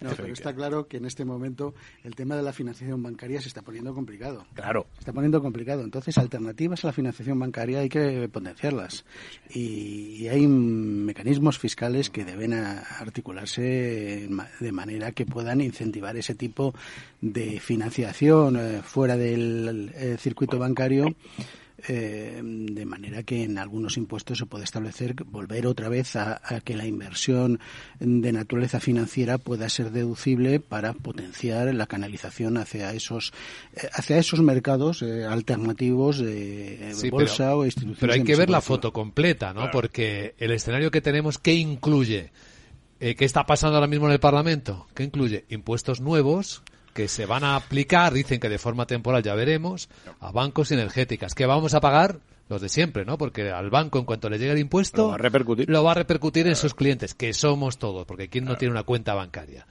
[0.00, 3.48] No, pero está claro que en este momento el tema de la financiación bancaria se
[3.48, 4.46] está poniendo complicado.
[4.54, 4.86] Claro.
[4.94, 5.82] Se está poniendo complicado.
[5.82, 9.04] Entonces, alternativas a la financiación bancaria hay que potenciarlas.
[9.50, 14.28] Y, hay mecanismos fiscales que deben articularse
[14.60, 16.74] de manera que puedan incentivar ese tipo
[17.20, 21.14] de financiación eh, fuera del eh, circuito bancario
[21.88, 26.74] eh, de manera que en algunos impuestos se puede establecer volver otra vez a, que
[26.74, 27.60] la inversión
[28.00, 33.32] de naturaleza financiera pueda ser deducible para potenciar la canalización hacia esos
[33.74, 38.00] eh, hacia esos mercados eh, alternativos de bolsa o instituciones.
[38.00, 39.70] Pero hay que ver la foto completa, ¿no?
[39.70, 42.32] Porque el escenario que tenemos, ¿qué incluye?
[42.98, 44.86] ¿Qué está pasando ahora mismo en el Parlamento?
[44.94, 45.44] ¿Qué incluye?
[45.50, 46.62] Impuestos nuevos
[46.96, 50.74] que se van a aplicar, dicen que de forma temporal ya veremos, a bancos y
[50.74, 51.34] energéticas.
[51.34, 52.20] ¿Qué vamos a pagar?
[52.48, 53.18] Los de siempre, ¿no?
[53.18, 55.90] Porque al banco, en cuanto le llegue el impuesto, lo va a repercutir, lo va
[55.90, 59.66] a repercutir en sus clientes, que somos todos, porque ¿quién no tiene una cuenta bancaria?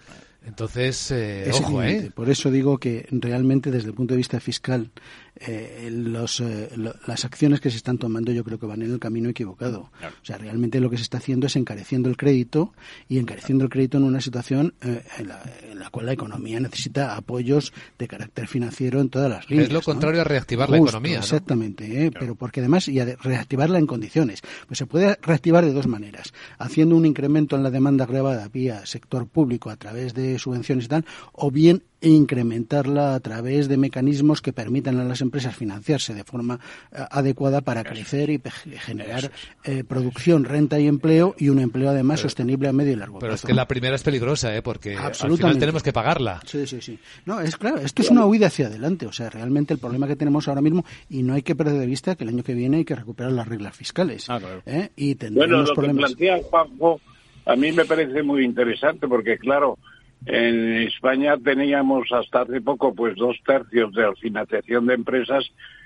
[0.45, 2.11] Entonces, eh, ojo, ¿eh?
[2.13, 4.91] Por eso digo que realmente desde el punto de vista fiscal
[5.37, 6.69] eh, los, eh,
[7.07, 9.91] las acciones que se están tomando yo creo que van en el camino equivocado.
[10.01, 12.73] O sea, realmente lo que se está haciendo es encareciendo el crédito
[13.09, 17.73] y encareciendo el crédito en una situación eh, en, la, cual la economía necesita apoyos
[17.99, 19.67] de carácter financiero en todas las líneas.
[19.67, 21.17] Es lo contrario a reactivar la economía.
[21.19, 24.41] Exactamente, pero porque además, y a reactivarla en condiciones.
[24.67, 26.33] Pues se puede reactivar de dos maneras.
[26.57, 30.87] Haciendo un incremento en la demanda grabada vía sector público a través de subvenciones y
[30.87, 36.23] tal, o bien incrementarla a través de mecanismos que permitan a las empresas financiarse de
[36.23, 36.59] forma
[36.91, 38.41] eh, adecuada para crecer y
[38.77, 39.31] generar
[39.63, 43.25] eh, producción, renta y empleo y un empleo además sostenible a medio y largo plazo.
[43.25, 44.61] Pero es que la primera es peligrosa, ¿eh?
[44.61, 46.41] porque al final tenemos que pagarla.
[46.45, 46.99] Sí, sí, sí.
[47.25, 49.05] No, es claro, esto es una huida hacia adelante.
[49.05, 51.85] O sea, realmente el problema que tenemos ahora mismo, y no hay que perder de
[51.85, 54.29] vista que el año que viene hay que recuperar las reglas fiscales.
[54.29, 54.89] Ah, ¿eh?
[54.95, 56.11] Y bueno, lo problemas.
[56.11, 56.99] que plantea Juanjo
[57.45, 59.77] a mí me parece muy interesante porque, claro,
[60.25, 65.45] en España teníamos hasta hace poco pues dos tercios de la financiación de empresas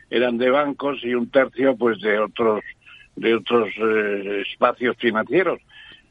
[0.10, 2.63] eran de bancos y un tercio pues de otros
[3.15, 5.60] de otros eh, espacios financieros.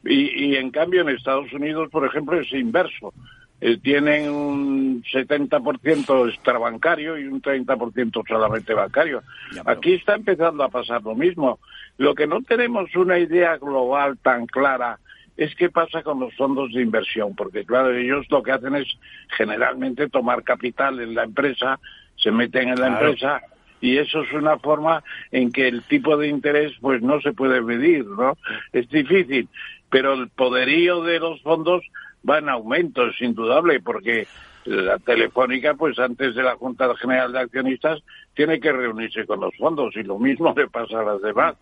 [0.05, 3.13] Y, en cambio en Estados Unidos, por ejemplo, es inverso.
[3.61, 9.23] Eh, tienen un 70% extrabancario y un 30% solamente bancario.
[9.65, 11.59] Aquí está empezando a pasar lo mismo.
[11.97, 15.01] Lo que no tenemos una idea global tan clara
[15.39, 18.89] es qué pasa con los fondos de inversión, porque claro, ellos lo que hacen es
[19.37, 21.79] generalmente tomar capital en la empresa,
[22.17, 23.41] se meten en la empresa
[23.81, 27.61] y eso es una forma en que el tipo de interés pues no se puede
[27.63, 28.37] medir, ¿no?
[28.73, 29.49] Es difícil,
[29.89, 31.85] pero el poderío de los fondos
[32.29, 34.27] va en aumento, es indudable, porque
[34.65, 38.03] la Telefónica, pues antes de la Junta General de Accionistas,
[38.35, 41.55] tiene que reunirse con los fondos y lo mismo le pasa a las demás.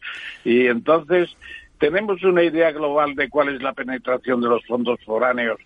[0.45, 1.37] Y entonces,
[1.79, 5.59] ¿Tenemos una idea global de cuál es la penetración de los fondos foráneos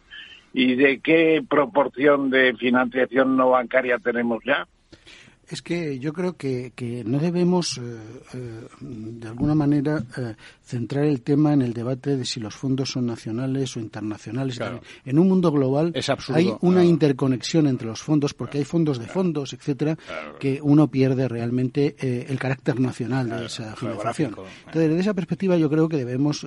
[0.52, 4.66] y de qué proporción de financiación no bancaria tenemos ya?
[5.48, 6.72] Es que yo creo que,
[7.04, 7.82] no debemos, eh,
[8.34, 10.34] eh, de alguna manera, eh,
[10.70, 14.58] centrar el tema en el debate de si los fondos son nacionales o internacionales.
[15.04, 15.92] En un mundo global
[16.32, 19.98] hay una interconexión entre los fondos, porque hay fondos de fondos, etcétera,
[20.38, 24.36] que uno pierde realmente el carácter nacional de esa financiación.
[24.66, 26.46] Entonces, desde esa perspectiva, yo creo que debemos,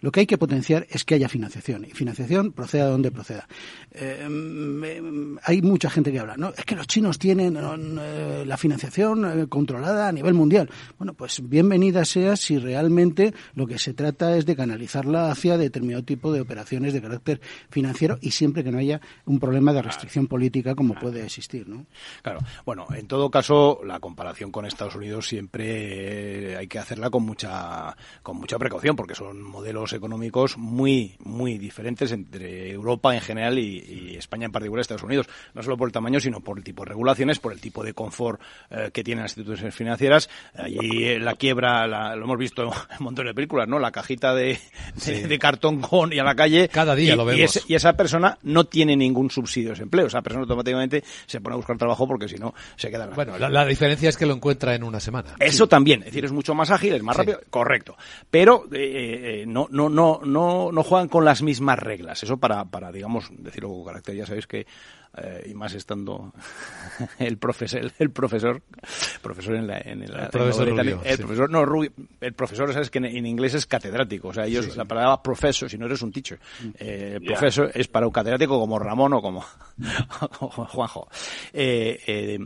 [0.00, 1.84] lo que hay que potenciar es que haya financiación.
[1.84, 3.48] Y financiación proceda de donde proceda.
[5.42, 6.52] hay mucha gente que habla, ¿no?
[6.56, 10.68] Es que los chinos tienen eh, la financiación eh, controlada a nivel mundial.
[10.98, 16.04] Bueno, pues bienvenida sea si realmente lo que se trata es de canalizarla hacia determinado
[16.04, 17.40] tipo de operaciones de carácter
[17.70, 21.86] financiero y siempre que no haya un problema de restricción política como puede existir, ¿no?
[22.22, 22.40] Claro.
[22.64, 27.24] Bueno, en todo caso, la comparación con Estados Unidos siempre eh, hay que hacerla con
[27.24, 33.58] mucha con mucha precaución porque son modelos económicos muy muy diferentes entre Europa en general
[33.58, 36.84] y, España en particular, Estados Unidos, no solo por el tamaño sino por el tipo
[36.84, 38.40] de regulaciones, por el tipo de confort
[38.70, 40.28] eh, que tienen las instituciones financieras.
[40.54, 43.78] Allí la quiebra, lo hemos visto en un montón de películas, ¿no?
[43.78, 44.58] La cajita de,
[45.40, 46.68] cartón con y a la calle.
[46.68, 47.64] Cada día lo vemos.
[47.68, 50.06] Y, esa persona no tiene ningún subsidio de desempleo.
[50.06, 53.16] Esa persona automáticamente se pone a buscar trabajo porque si no se queda en la
[53.16, 55.34] Bueno, la, diferencia es que lo encuentra en una semana.
[55.38, 57.96] Eso también, es decir, es mucho más ágil, es más rápido, correcto.
[58.30, 62.22] Pero eh, eh, no, no, no, no, no juegan con las mismas reglas.
[62.22, 64.16] Eso para, para digamos, decirlo con carácter.
[64.16, 64.66] Ya sabéis que
[65.16, 66.32] eh, y más estando
[67.18, 68.62] el profesor, el profesor,
[69.22, 72.98] profesor en, la, en el, el profesor, el profesor no Rubio, el profesor sabes que
[72.98, 76.38] en, inglés es catedrático, o sea ellos la palabra profesor, si no eres un teacher,
[76.78, 79.44] eh, profesor es para un catedrático como Ramón o como,
[80.38, 81.08] Juanjo.
[81.52, 82.38] Eh, eh,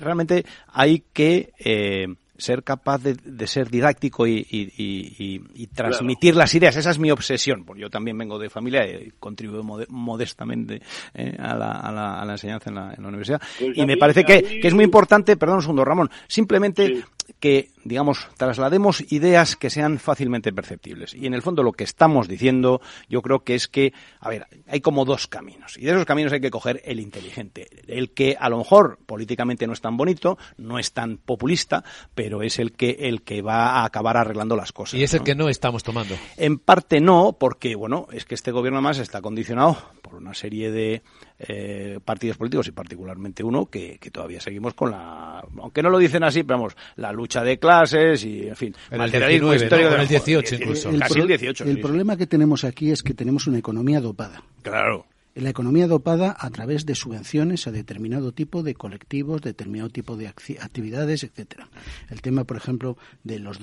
[0.00, 5.40] realmente hay que eh, ser capaz de, ser didáctico y,
[5.74, 6.76] transmitir las ideas.
[6.76, 7.64] Esa es mi obsesión.
[7.64, 10.80] Porque yo también vengo de familia y contribuyo modestamente
[11.14, 13.40] eh, a, la, enseñanza en la, universidad.
[13.58, 17.04] Pues y me parece que, es muy importante, perdón un segundo, Ramón, simplemente
[17.40, 21.14] que, digamos, traslademos ideas que sean fácilmente perceptibles.
[21.14, 24.46] Y en el fondo lo que estamos diciendo, yo creo que es que, a ver,
[24.66, 25.76] hay como dos caminos.
[25.76, 27.68] Y de esos caminos hay que coger el inteligente.
[27.86, 31.84] El que a lo mejor políticamente no es tan bonito, no es tan populista,
[32.14, 34.94] pero es el que, el que va a acabar arreglando las cosas.
[34.98, 36.16] Y es el que no estamos tomando.
[36.36, 40.70] En parte no, porque, bueno, es que este gobierno más está condicionado por una serie
[40.70, 41.02] de
[41.38, 46.22] eh, partidos políticos y particularmente uno que, todavía seguimos con la, aunque no lo dicen
[46.22, 50.54] así, pero vamos, la lucha de clases y, en fin, el materialismo histórico del 18
[50.54, 50.90] incluso.
[50.90, 54.42] El, el, 18, el problema que tenemos aquí es que tenemos una economía dopada.
[54.62, 60.16] Claro la economía dopada a través de subvenciones a determinado tipo de colectivos, determinado tipo
[60.16, 61.68] de actividades, etcétera.
[62.10, 63.58] El tema, por ejemplo, de los,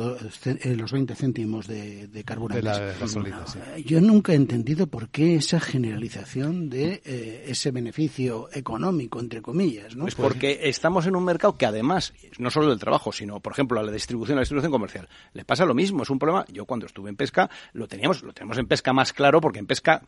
[0.46, 2.78] eh, los 20 céntimos de, de carburantes.
[2.78, 9.42] Eh, yo nunca he entendido por qué esa generalización de eh, ese beneficio económico, entre
[9.42, 9.96] comillas.
[9.96, 10.04] ¿no?
[10.04, 13.80] Pues porque estamos en un mercado que además, no solo del trabajo, sino, por ejemplo,
[13.80, 16.04] a la distribución, a la distribución comercial, le pasa lo mismo.
[16.04, 16.46] Es un problema.
[16.52, 19.68] Yo cuando estuve en pesca lo teníamos, lo tenemos en pesca más claro porque en
[19.68, 20.04] pesca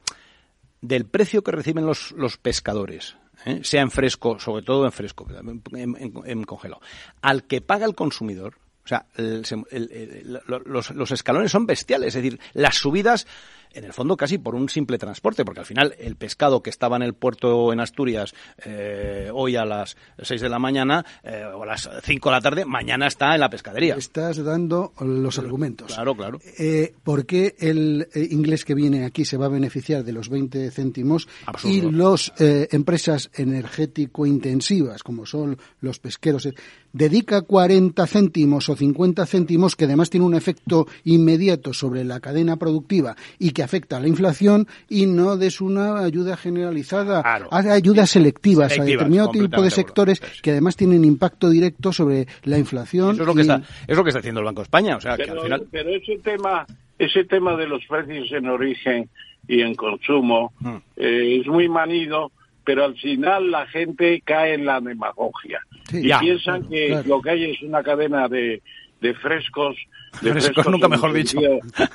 [0.84, 3.16] del precio que reciben los, los pescadores,
[3.46, 3.62] ¿eh?
[3.64, 5.26] sea en fresco, sobre todo en fresco,
[5.72, 6.82] en, congelado,
[7.22, 12.76] al que paga el consumidor, o sea, los, los, escalones son bestiales, es decir, las
[12.76, 13.28] subidas
[13.74, 16.96] en el fondo casi por un simple transporte, porque al final el pescado que estaba
[16.96, 18.34] en el puerto en Asturias
[18.66, 22.42] eh, hoy a las 6 de la mañana eh, o a las 5 de la
[22.42, 23.96] tarde, mañana está en la pescadería.
[23.96, 25.94] Estás dando los argumentos.
[25.94, 26.40] Claro, claro.
[26.58, 30.30] Eh, ¿Por qué el eh, inglés que viene aquí se va a beneficiar de los
[30.30, 31.28] 20 céntimos
[31.64, 36.48] y las empresas energético-intensivas, como son los pesqueros,
[36.92, 42.58] dedica 40 céntimos o 50 céntimos, que además tiene un efecto inmediato sobre la cadena
[42.58, 48.10] productiva y que afecta a la inflación y no des una ayuda generalizada, hace ayudas
[48.10, 53.14] selectivas, a determinado tipo de sectores que además tienen impacto directo sobre la inflación.
[53.14, 55.02] Eso es lo que está, es lo que está haciendo el Banco de España, o
[55.02, 55.68] sea, pero, que al final...
[55.72, 56.66] pero ese tema,
[57.00, 59.10] ese tema de los precios en origen
[59.48, 60.76] y en consumo hmm.
[60.98, 62.32] eh, es muy manido
[62.66, 65.60] pero al final la gente cae en la demagogia.
[65.92, 68.62] Y piensan que lo que hay es una cadena de,
[69.02, 69.76] de frescos
[70.22, 71.40] de nunca mejor dicho.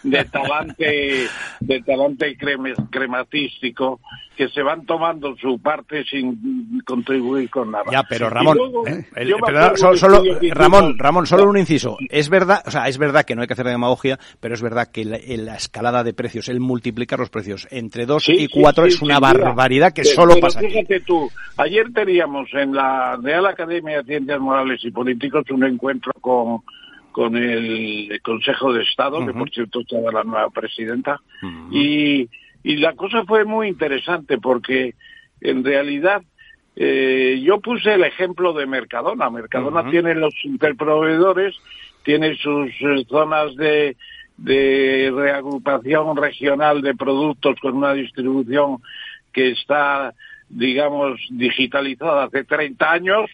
[0.02, 1.26] de talante
[1.60, 2.36] de talante
[2.90, 4.00] crematístico
[4.36, 7.84] que se van tomando su parte sin contribuir con nada.
[7.90, 9.04] Ya pero Ramón eh,
[9.74, 11.96] solo, Ramón Ramón solo un inciso.
[12.08, 14.88] Es verdad o sea es verdad que no hay que hacer demagogia pero es verdad
[14.92, 19.18] que la, escalada de precios el multiplicar los precios entre dos y cuatro es una
[19.18, 24.80] barbaridad que solo pasa fíjate tú ayer teníamos en la Real Academia de Ciencias Morales
[24.84, 26.62] y Políticos un encuentro con
[27.18, 31.20] con el Consejo de Estado, que por cierto estaba la nueva presidenta,
[31.72, 32.28] y,
[32.62, 34.94] y la cosa fue muy interesante porque
[35.40, 36.22] en realidad
[36.76, 39.30] eh, yo puse el ejemplo de Mercadona.
[39.30, 41.56] Mercadona tiene los interproveedores,
[42.04, 43.96] tiene sus eh, zonas de,
[44.36, 48.78] de reagrupación regional de productos con una distribución
[49.32, 50.14] que está,
[50.48, 53.28] digamos, digitalizada hace 30 años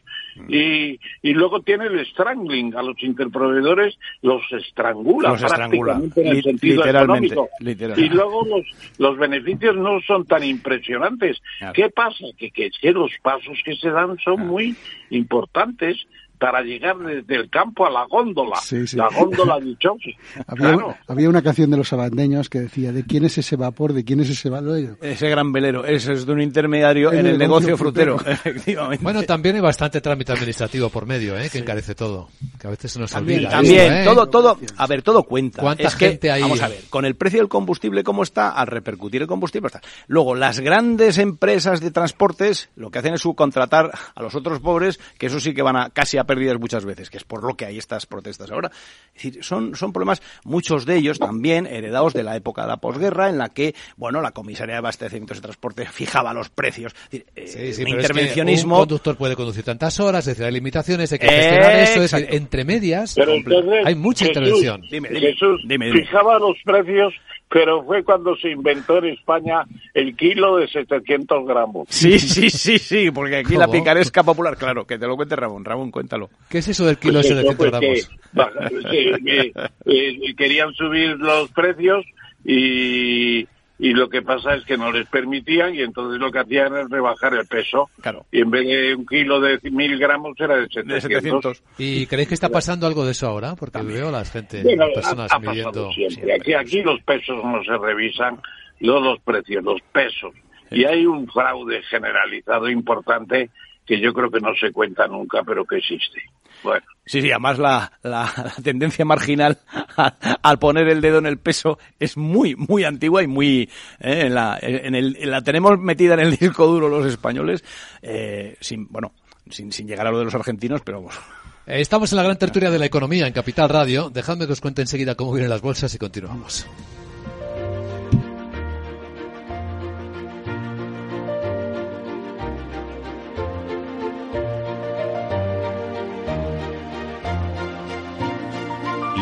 [0.49, 6.37] y, y luego tiene el strangling, a los interproveedores los estrangula Los estrangula, prácticamente en
[6.37, 7.49] el sentido literalmente, económico.
[7.61, 7.99] literal.
[7.99, 8.67] Y luego los,
[8.99, 11.41] los beneficios no son tan impresionantes.
[11.73, 12.25] ¿Qué pasa?
[12.39, 14.75] Que, que los pasos que se dan son muy
[15.11, 16.07] importantes
[16.39, 18.97] para llegar desde el campo a la góndola, Sí, sí.
[18.97, 19.95] la góndola dichosa.
[20.47, 20.97] Había, Claro.
[21.09, 23.93] había una canción de los sabandeños que decía, ¿de quién es ese vapor?
[23.93, 24.99] ¿De quién es ese valor?
[25.01, 28.33] Ese gran velero, ese es de un intermediario en, En el, negocio frutero, frutero.
[28.45, 29.03] efectivamente.
[29.05, 31.49] Bueno, también hay bastante trámite administrativo por medio, ¿eh?
[31.51, 32.29] que encarece todo.
[32.61, 33.51] Que a veces se nos También, olvida.
[33.51, 34.15] también, esto, ¿eh?
[34.15, 35.63] todo, todo, a ver, todo cuenta.
[35.63, 36.43] ¿Cuánta es que, gente hay?
[36.43, 39.81] Vamos a ver, con el precio del combustible como está, al repercutir el combustible está.
[40.09, 44.99] Luego, las grandes empresas de transportes lo que hacen es subcontratar a los otros pobres,
[45.19, 47.55] que eso sí que van a casi a pérdidas muchas veces, que es por lo
[47.55, 48.71] que hay estas protestas ahora.
[49.15, 52.77] Es decir, son, son problemas, muchos de ellos también heredados de la época de la
[52.79, 56.95] posguerra, en la que, bueno, la comisaría de abastecimientos de transporte fijaba los precios.
[57.11, 58.75] Es decir, eh, Sí, sí, un pero es que intervencionismo.
[58.77, 62.13] un conductor puede conducir tantas horas, es decir, hay limitaciones, hay que gestionar eso, es
[62.13, 64.83] entre medias Pero entonces, hay mucha Jesús, intervención.
[64.83, 65.61] Jesús
[65.93, 67.15] fijaba los precios,
[67.49, 71.87] pero fue cuando se inventó en España el kilo de 700 gramos.
[71.89, 75.65] Sí, sí, sí, sí, porque aquí la picaresca popular, claro, que te lo cuente Ramón.
[75.65, 76.31] Ramón, cuéntalo.
[76.49, 78.11] ¿Qué es eso del kilo Pues de eso, 700 pues que gramos?
[78.33, 79.53] baja- que-
[79.85, 82.05] que, querían subir los precios
[82.45, 83.47] y,
[83.79, 86.89] y lo que pasa es que no les permitían y entonces lo que hacían es
[86.89, 87.91] rebajar el peso.
[88.31, 91.63] Y en vez de un kilo de mil gramos era de 700.
[91.79, 93.57] ¿Y creéis que está pasando algo de eso ahora?
[93.57, 95.91] Porque veo a la gente, Bueno, personas ha, ha midiendo.
[95.93, 96.35] siempre.
[96.35, 98.39] Aquí, aquí los pesos no se revisan,
[98.81, 100.33] no los precios, los pesos.
[100.71, 103.51] Y hay un fraude generalizado importante
[103.85, 106.23] que yo creo que no se cuenta nunca, pero que existe.
[106.65, 106.85] Bueno.
[107.07, 109.59] Sí, sí, además la, la, la tendencia marginal
[109.97, 113.69] a- al poner el dedo en el peso es muy, muy antigua y muy...
[114.01, 117.63] eh, en la, en el, en la tenemos metida en el disco duro los españoles,
[118.03, 119.13] eh, sin, bueno,
[119.51, 121.19] sin, sin llegar a lo de los argentinos, pero bueno.
[121.67, 124.09] Eh, Estamos en la gran tertulia de la economía en Capital Radio.
[124.09, 126.67] Dejadme que os cuente enseguida cómo vienen las bolsas y continuamos.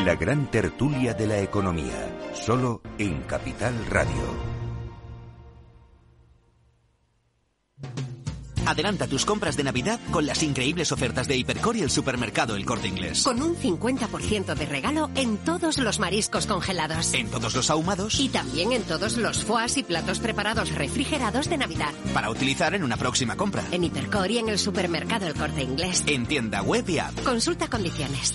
[0.05, 4.53] La gran tertulia de la economía, solo en Capital Radio.
[8.67, 12.65] Adelanta tus compras de Navidad con las increíbles ofertas de Hipercor y el supermercado El
[12.65, 13.23] Corte Inglés.
[13.23, 17.15] Con un 50% de regalo en todos los mariscos congelados.
[17.15, 18.19] En todos los ahumados.
[18.19, 21.93] Y también en todos los foies y platos preparados refrigerados de Navidad.
[22.13, 23.63] Para utilizar en una próxima compra.
[23.71, 26.03] En Hipercor y en el supermercado El Corte Inglés.
[26.09, 27.23] En tienda web y app.
[27.23, 28.35] Consulta condiciones.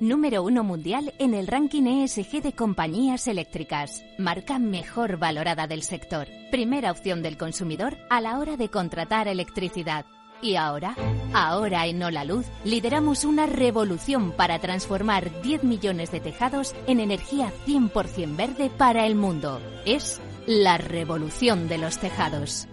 [0.00, 4.04] Número uno mundial en el ranking ESG de compañías eléctricas.
[4.16, 6.28] Marca mejor valorada del sector.
[6.52, 10.06] Primera opción del consumidor a la hora de contratar electricidad.
[10.40, 10.94] Y ahora,
[11.34, 17.52] ahora en Ola Luz, lideramos una revolución para transformar 10 millones de tejados en energía
[17.66, 19.60] 100% verde para el mundo.
[19.84, 22.68] Es la revolución de los tejados.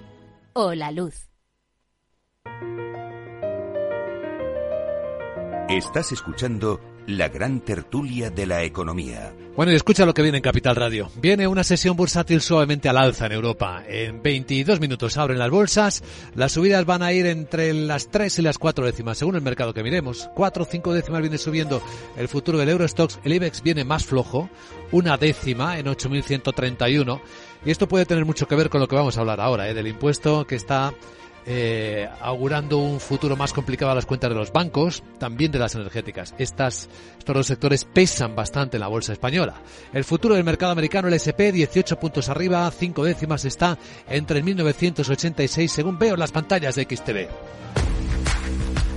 [0.54, 1.28] Ola Luz.
[5.68, 9.34] Estás escuchando la gran tertulia de la economía.
[9.56, 11.10] Bueno, y escucha lo que viene en Capital Radio.
[11.16, 13.84] Viene una sesión bursátil suavemente al alza en Europa.
[13.88, 16.04] En 22 minutos abren las bolsas.
[16.36, 19.74] Las subidas van a ir entre las 3 y las 4 décimas, según el mercado
[19.74, 20.30] que miremos.
[20.36, 21.82] 4 o 5 décimas viene subiendo
[22.18, 23.20] el futuro del Eurostox.
[23.24, 24.50] El IBEX viene más flojo,
[24.92, 27.22] una décima en 8.131.
[27.66, 29.74] Y esto puede tener mucho que ver con lo que vamos a hablar ahora, ¿eh?
[29.74, 30.94] del impuesto que está
[31.46, 35.76] eh, augurando un futuro más complicado a las cuentas de los bancos, también de las
[35.76, 36.34] energéticas.
[36.38, 39.56] Estas, estos dos sectores pesan bastante en la bolsa española.
[39.94, 43.78] El futuro del mercado americano, el SP, 18 puntos arriba, 5 décimas, está
[44.10, 47.85] entre el 1986, según veo en las pantallas de XTV.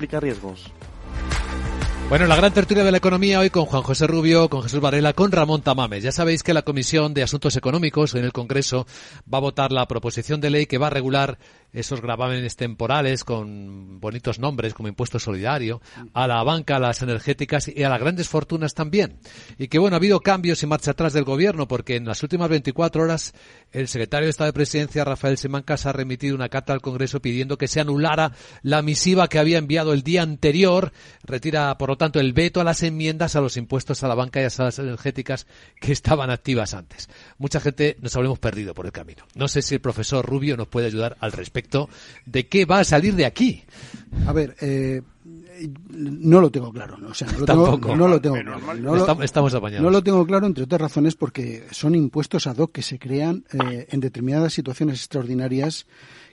[0.00, 0.72] implica riesgos.
[2.08, 5.12] Bueno, la gran tertulia de la economía hoy con Juan José Rubio, con Jesús Varela,
[5.12, 6.02] con Ramón Tamames.
[6.02, 8.86] Ya sabéis que la Comisión de Asuntos Económicos en el Congreso
[9.32, 11.38] va a votar la proposición de ley que va a regular
[11.72, 15.80] esos gravámenes temporales con bonitos nombres como impuesto solidario
[16.12, 19.18] a la banca, a las energéticas y a las grandes fortunas también.
[19.58, 22.48] Y que bueno, ha habido cambios y marcha atrás del gobierno porque en las últimas
[22.48, 23.34] 24 horas
[23.72, 27.56] el secretario de Estado de Presidencia, Rafael Simancas, ha remitido una carta al Congreso pidiendo
[27.56, 30.92] que se anulara la misiva que había enviado el día anterior.
[31.22, 34.40] Retira, por lo tanto, el veto a las enmiendas a los impuestos a la banca
[34.40, 35.46] y a las energéticas
[35.80, 37.08] que estaban activas antes.
[37.38, 39.24] Mucha gente nos habremos perdido por el camino.
[39.34, 41.59] No sé si el profesor Rubio nos puede ayudar al respecto
[42.26, 43.62] de qué va a salir de aquí.
[44.26, 45.02] A ver, eh,
[45.90, 47.08] no lo tengo claro, ¿no?
[47.08, 48.74] O sea, no lo tengo, no lo tengo claro.
[48.76, 49.84] No lo, estamos apañados.
[49.84, 53.44] No lo tengo claro, entre otras razones, porque son impuestos ad hoc que se crean
[53.52, 55.86] eh, en determinadas situaciones extraordinarias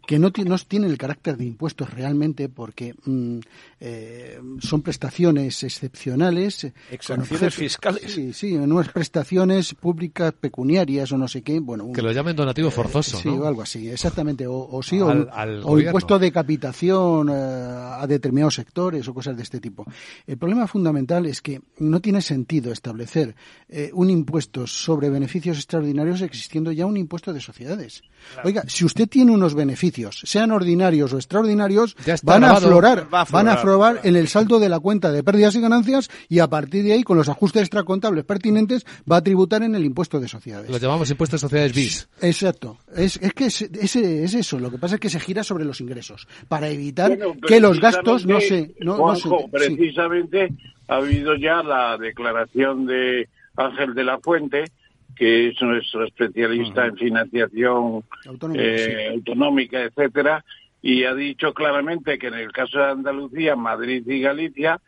[0.07, 3.39] que no, no tienen el carácter de impuestos realmente porque mm,
[3.81, 6.65] eh, son prestaciones excepcionales.
[6.89, 8.13] Exacciones fiscales.
[8.13, 11.59] Sí, sí, unas prestaciones públicas pecuniarias o no sé qué.
[11.59, 13.17] Bueno, que lo llamen donativo forzoso.
[13.17, 14.45] sí, o algo así, exactamente.
[14.47, 19.85] O, sí, o, impuesto de capitación eh, a determinados sectores o cosas de este tipo.
[20.25, 23.35] El problema fundamental es que no tiene sentido establecer
[23.67, 28.03] eh, un impuesto sobre beneficios extraordinarios existiendo ya un impuesto de sociedades.
[28.45, 33.53] Oiga, si usted tiene unos beneficios sean ordinarios o extraordinarios, van a aflorar, van a
[33.53, 36.93] aflorar en el saldo de la cuenta de pérdidas y ganancias y a partir de
[36.93, 40.69] ahí, con los ajustes extracontables pertinentes, va a tributar en el impuesto de sociedades.
[40.69, 42.09] Lo llamamos impuesto de sociedades bis.
[42.21, 42.77] Exacto.
[42.95, 43.95] Es, es que es, es,
[44.33, 44.59] eso.
[44.59, 47.17] Lo que pasa es que se gira sobre los ingresos para evitar
[47.47, 48.75] que los gastos no se.
[48.79, 49.15] No,
[49.51, 50.53] precisamente
[50.87, 54.65] ha habido ya la declaración de Ángel de la Fuente
[55.15, 58.03] que es nuestro especialista en financiación
[58.55, 60.43] eh, autonómica, etcétera,
[60.81, 64.79] y ha dicho claramente que en el caso de Andalucía, Madrid y Galicia,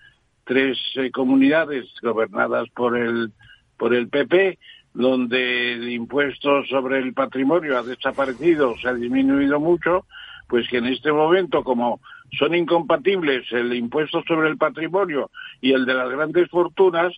[0.43, 3.31] tres eh, comunidades gobernadas por el
[3.77, 4.59] por el PP,
[4.93, 10.05] donde el impuesto sobre el patrimonio ha desaparecido, se ha disminuido mucho,
[10.47, 12.01] pues que en este momento, como
[12.37, 17.13] son incompatibles el impuesto sobre el patrimonio y el de las grandes fortunas,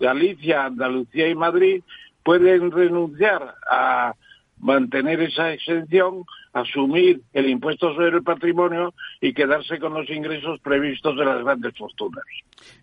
[0.00, 1.82] Galicia, Andalucía y Madrid
[2.26, 4.12] pueden renunciar a
[4.58, 6.24] mantener esa exención,
[6.56, 11.76] asumir el impuesto sobre el patrimonio y quedarse con los ingresos previstos de las grandes
[11.76, 12.24] fortunas.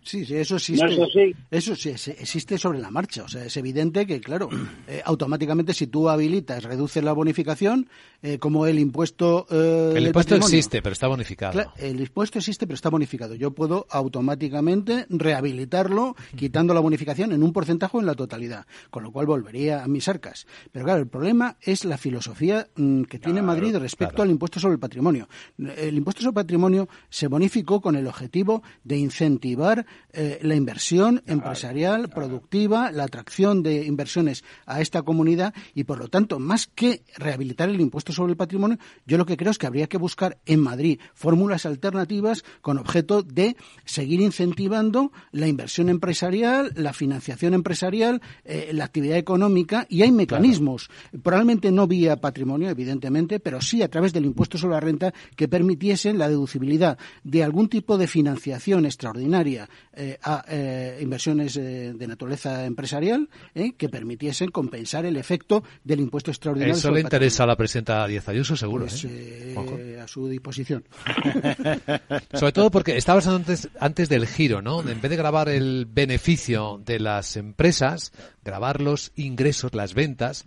[0.02, 1.34] Sí, sí, eso existe.
[1.50, 3.24] Eso sí, existe sobre la marcha.
[3.24, 4.48] O sea, es evidente que, claro,
[4.86, 7.88] eh, automáticamente si tú habilitas, reduces la bonificación,
[8.22, 9.46] eh, como el impuesto.
[9.50, 11.60] Eh, el impuesto existe, pero está bonificado.
[11.76, 13.34] el impuesto existe, pero está bonificado.
[13.34, 19.02] Yo puedo automáticamente rehabilitarlo, quitando la bonificación en un porcentaje o en la totalidad, con
[19.02, 20.46] lo cual volvería a mis arcas.
[20.70, 24.74] Pero claro, el problema es la filosofía mm, que tiene Madrid respecto al impuesto sobre
[24.74, 25.28] el patrimonio.
[25.58, 31.22] El impuesto sobre el patrimonio se bonificó con el objetivo de incentivar eh, la inversión
[31.26, 37.02] empresarial, productiva, la atracción de inversiones a esta comunidad y, por lo tanto, más que
[37.16, 40.38] rehabilitar el impuesto sobre el patrimonio, yo lo que creo es que habría que buscar
[40.46, 48.20] en Madrid fórmulas alternativas con objeto de seguir incentivando la inversión empresarial, la financiación empresarial,
[48.44, 50.90] eh, la actividad económica y hay mecanismos,
[51.22, 55.48] probablemente no vía patrimonio, evidentemente, pero sí a través del impuesto sobre la renta que
[55.48, 62.06] permitiesen la deducibilidad de algún tipo de financiación extraordinaria eh, a eh, inversiones eh, de
[62.06, 63.28] naturaleza empresarial
[63.76, 66.74] que permitiesen compensar el efecto del impuesto extraordinario.
[66.74, 68.86] Eso le interesa a la presidenta Díaz Ayuso, seguro.
[68.86, 69.04] Pues,
[70.00, 70.84] a su disposición.
[72.32, 74.80] sobre todo porque estabas antes, antes del giro, ¿no?
[74.80, 78.12] En vez de grabar el beneficio de las empresas,
[78.44, 80.44] grabar los ingresos, las ventas,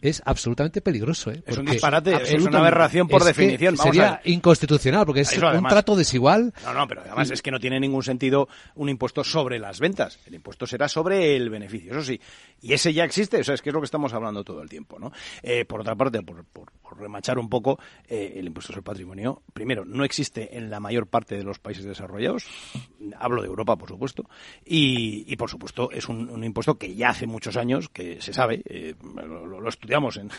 [0.00, 1.30] es absolutamente peligroso.
[1.30, 1.42] ¿eh?
[1.46, 3.76] Es un disparate, es una aberración por definición.
[3.76, 6.52] sería inconstitucional porque es un trato desigual.
[6.64, 10.18] No, no, pero además es que no tiene ningún sentido un impuesto sobre las ventas.
[10.26, 12.20] El impuesto será sobre el beneficio, eso sí.
[12.60, 14.68] Y ese ya existe, o sea, es que es lo que estamos hablando todo el
[14.68, 14.98] tiempo.
[14.98, 15.12] ¿no?
[15.42, 16.44] Eh, por otra parte, por,
[16.98, 21.06] remachar un poco, eh, el impuesto sobre el patrimonio, primero, no existe en la mayor
[21.06, 22.46] parte de los países desarrollados.
[23.18, 24.28] Hablo de Europa, por supuesto.
[24.64, 28.94] Y, por supuesto, es un, impuesto que ya hace muchos años, que se sabe, eh,
[29.14, 30.30] lo, lo estudiamos en,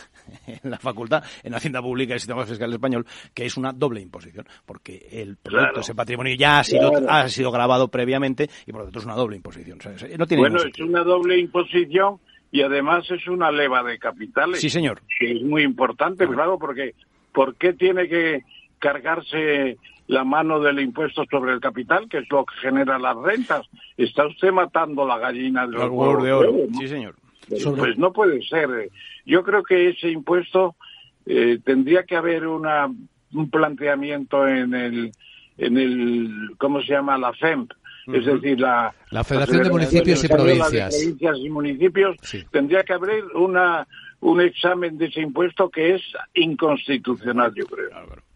[0.62, 5.08] la facultad, en Hacienda Pública y Sistema Fiscal Español, que es una doble imposición, porque
[5.10, 9.00] el producto, ese patrimonio ya ha sido, ha sido grabado previamente y por lo tanto
[9.00, 9.78] es una doble imposición.
[10.18, 12.11] no tiene bueno, es una doble imposición
[12.52, 14.60] y además es una leva de capitales.
[14.60, 15.00] Sí, señor.
[15.18, 16.94] Que es muy importante, claro, porque
[17.32, 18.44] ¿por qué tiene que
[18.78, 23.66] cargarse la mano del impuesto sobre el capital, que es lo que genera las rentas?
[23.96, 26.54] Está usted matando la gallina de los de oro.
[26.78, 27.14] Sí, señor.
[27.48, 28.90] Pues no puede ser.
[29.24, 30.76] Yo creo que ese impuesto
[31.24, 32.86] eh, tendría que haber una,
[33.32, 35.12] un planteamiento en el,
[35.56, 37.16] en el, ¿cómo se llama?
[37.16, 37.72] La FEMP,
[38.06, 40.92] es decir, la, la Federación de Municipios y Provincias.
[40.92, 42.16] De provincias y municipios,
[42.50, 43.86] tendría que abrir una
[44.22, 46.02] un examen de ese impuesto que es
[46.34, 47.90] inconstitucional, yo creo.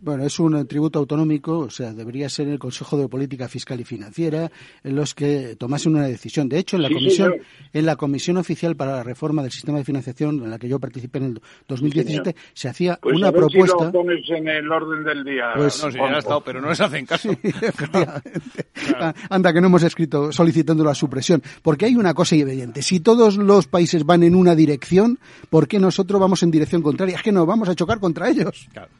[0.06, 3.84] Bueno, es un tributo autonómico, o sea, debería ser el Consejo de Política Fiscal y
[3.84, 4.52] Financiera
[4.84, 6.48] en los que tomasen una decisión.
[6.48, 7.34] De hecho, en la comisión,
[7.72, 10.78] en la comisión oficial para la reforma del sistema de financiación, en la que yo
[10.78, 13.78] participé en el 2017, se hacía pues una a ver propuesta.
[13.78, 15.46] Si lo pones en el orden del día.
[15.56, 17.30] Pues, no, sí, ya ha estado, pero no les hacen caso.
[19.28, 21.42] Anda, que no hemos escrito solicitando la supresión.
[21.62, 22.80] Porque hay una cosa evidente.
[22.82, 25.18] Si todos los países van en una dirección,
[25.50, 27.16] ¿por qué nosotros vamos en dirección contraria?
[27.16, 28.68] Es que nos vamos a chocar contra ellos.
[28.72, 28.90] Claro.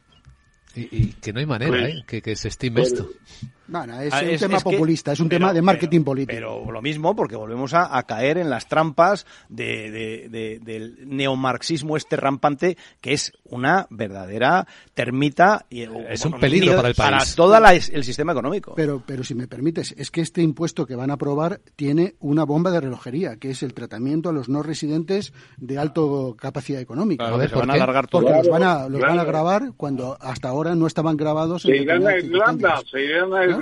[0.77, 2.03] Y, y, que no hay manera Pues, ¿eh?
[2.05, 3.09] que, que, se estime pues, esto.
[3.67, 6.03] Bueno, es Ah, un es- tema es que- populista, es un pero- tema de marketing
[6.03, 6.33] político.
[6.35, 11.07] Pero lo mismo, porque volvemos a, a caer en las trampas de, de- de- del
[11.07, 15.65] neomarxismo este rampante, que es una verdadera termita.
[15.69, 17.09] Y, Es un peligro para el país.
[17.11, 18.73] Para todo el sistema económico.
[18.75, 22.43] Pero, pero si me permites, es que este impuesto que van a aprobar tiene una
[22.45, 27.23] bomba de relojería, que es el tratamiento a los no residentes de alto capacidad económica.
[27.23, 28.21] Claro, A ver, se ¿por van a alargar todo.
[28.23, 31.65] Porque los van a, Claro, los van a grabar cuando hasta ahora no estaban grabados
[31.65, 32.91] en Se irán a determinadas Irlanda, circunstancias.
[32.91, 33.56] se irán a Irlanda.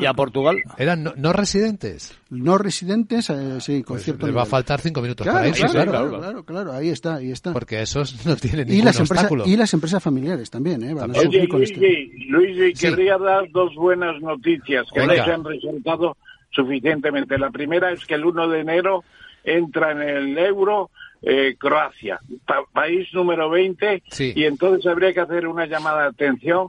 [0.00, 0.56] Y a Portugal.
[0.78, 2.18] ¿Eran no, no residentes?
[2.30, 5.66] No residentes, eh, sí, con cierto Les va a faltar cinco minutos Claro, para irse,
[5.66, 6.08] claro, claro.
[6.08, 7.52] claro, claro, claro, ahí está, ahí está.
[7.52, 9.44] Porque esos no tienen Y ningún las, empresas, obstáculo.
[9.46, 10.94] y las empresas familiares también, ¿eh?
[10.94, 11.80] Van a Oye, sufrir con esto.
[11.80, 16.16] Luigi, Luigi, querría dar dos buenas noticias que se han resaltado
[16.50, 17.38] suficientemente.
[17.38, 19.04] La primera es que el 1 de enero
[19.44, 20.90] entra en el euro
[21.22, 24.32] eh, Croacia, pa- país número 20, Sí.
[24.36, 26.68] y entonces habría que hacer una llamada de atención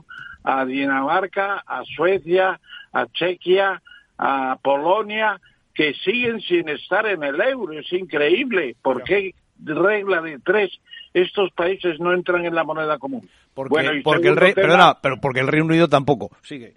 [0.50, 2.58] a Dinamarca, a Suecia,
[2.92, 3.82] a Chequia,
[4.16, 5.38] a Polonia,
[5.74, 7.74] que siguen sin estar en el euro.
[7.74, 8.74] Es increíble.
[8.80, 10.70] ¿Por qué regla de tres
[11.12, 13.28] estos países no entran en la moneda común?
[13.52, 16.30] Porque, Bueno, porque el rey, tema, perdona, pero porque el Reino Unido tampoco.
[16.42, 16.72] Sigue.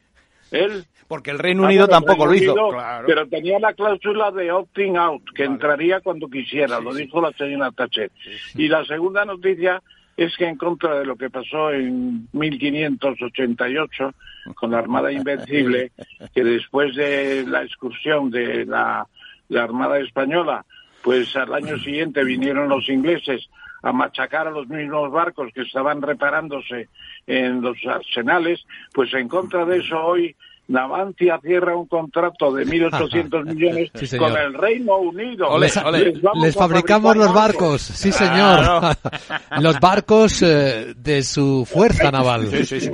[0.52, 2.52] él Porque el Reino Ah, Unido bueno, tampoco lo hizo.
[2.54, 3.08] Unido, Claro.
[3.08, 7.72] Pero tenía la cláusula de opting out, que entraría cuando quisiera, lo dijo la señora
[7.72, 8.12] Thatcher.
[8.56, 9.82] Y la segunda noticia
[10.24, 14.14] es que en contra de lo que pasó en 1588
[14.56, 15.92] con la Armada Invencible,
[16.34, 19.08] que después de la excursión de la,
[19.50, 20.66] la Armada Española,
[21.04, 23.50] pues al año siguiente vinieron los ingleses
[23.84, 26.90] a machacar a los mismos barcos que estaban reparándose
[27.26, 28.64] en los arsenales,
[28.94, 30.36] pues en contra de eso hoy
[30.72, 35.58] Navantia cierra un contrato de 1.800 millones Sí, con el Reino Unido.
[35.60, 38.96] les, fabricamos los barcos, sí señor.
[39.62, 42.48] los barcos eh, de su fuerza naval.
[42.48, 42.92] Sí, sí,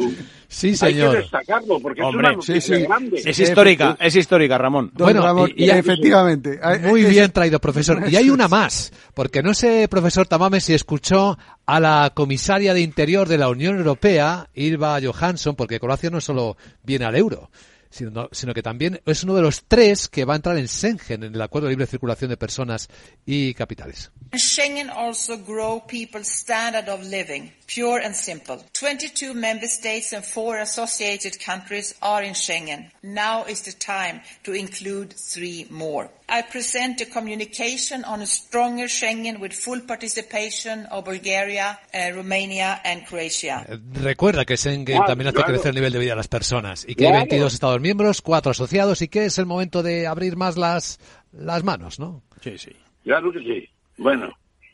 [0.47, 0.69] sí.
[0.69, 1.11] Hay señor.
[1.11, 3.21] que destacarlo porque Hombre, es una noticia grande.
[3.25, 4.91] Es histórica, es histórica, Ramón.
[4.93, 6.59] Bueno, y- efectivamente.
[6.83, 8.03] Muy bien traído, profesor.
[8.09, 12.81] Y hay una más, porque no sé, profesor Tamame, si escuchó a la comisaria de
[12.81, 17.49] Interior de la Unión Europea, Ilva Johansson, porque Croacia no solo viene al euro,
[17.89, 21.23] sino, sino que también es uno de los tres que va a entrar en Schengen,
[21.23, 22.87] en el Acuerdo de Libre Circulación de Personas
[23.25, 24.11] y Capitales.
[24.33, 28.63] Schengen also grow people's standard of living, pure and simple.
[28.73, 32.89] 22 member states and four associated countries are in Schengen.
[33.03, 36.09] Now is the time to include three more.
[36.29, 42.79] I present a communication on a stronger Schengen with full participation of Bulgaria, uh, Romania
[42.83, 43.65] and Croatia.
[43.93, 47.05] Recuerda que Schengen también hace crecer el nivel de vida de las personas y que
[47.05, 47.25] hay Claro.
[47.27, 50.99] 22 Estados miembros, cuatro asociados y que es el momento de abrir más las,
[51.31, 52.23] las manos, ¿no?
[52.41, 52.71] Sí, sí.
[53.03, 53.69] Claro que sí.
[53.97, 54.29] Bueno,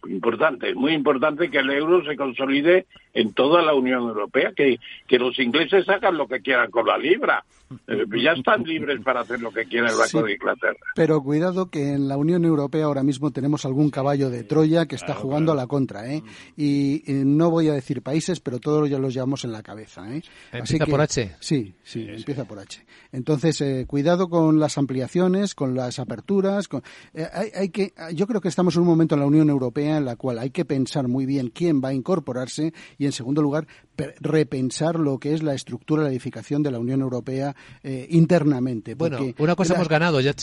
[0.07, 5.19] importante, muy importante que el euro se consolide en toda la Unión Europea, que, que
[5.19, 7.43] los ingleses hagan lo que quieran con la libra.
[7.87, 10.23] Eh, ya están libres para hacer lo que quiera el Banco Sí.
[10.23, 10.77] de Inglaterra.
[10.95, 14.95] Pero cuidado que en la Unión Europea ahora mismo tenemos algún caballo de Troya que
[14.95, 16.21] está jugando a la contra, ¿eh?
[16.55, 20.07] Y, eh, no voy a decir países, pero todos ya los llevamos en la cabeza,
[20.13, 20.21] ¿eh?
[20.51, 21.35] ¿Empieza por H?
[21.39, 22.85] Sí, sí, empieza por H.
[23.11, 26.67] Entonces, eh, cuidado con las ampliaciones, con las aperturas.
[26.67, 26.83] Con,
[27.15, 29.92] eh, hay, hay que, yo creo que estamos en un momento en la Unión Europea
[29.97, 33.41] en la cual hay que pensar muy bien quién va a incorporarse y, en segundo
[33.41, 38.07] lugar, pe- repensar lo que es la estructura, la edificación de la Unión Europea eh,
[38.09, 38.95] internamente.
[38.95, 40.33] Bueno, una cosa la- hemos ganado, ya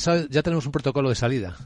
[0.43, 1.57] tenemos un protocolo de salida.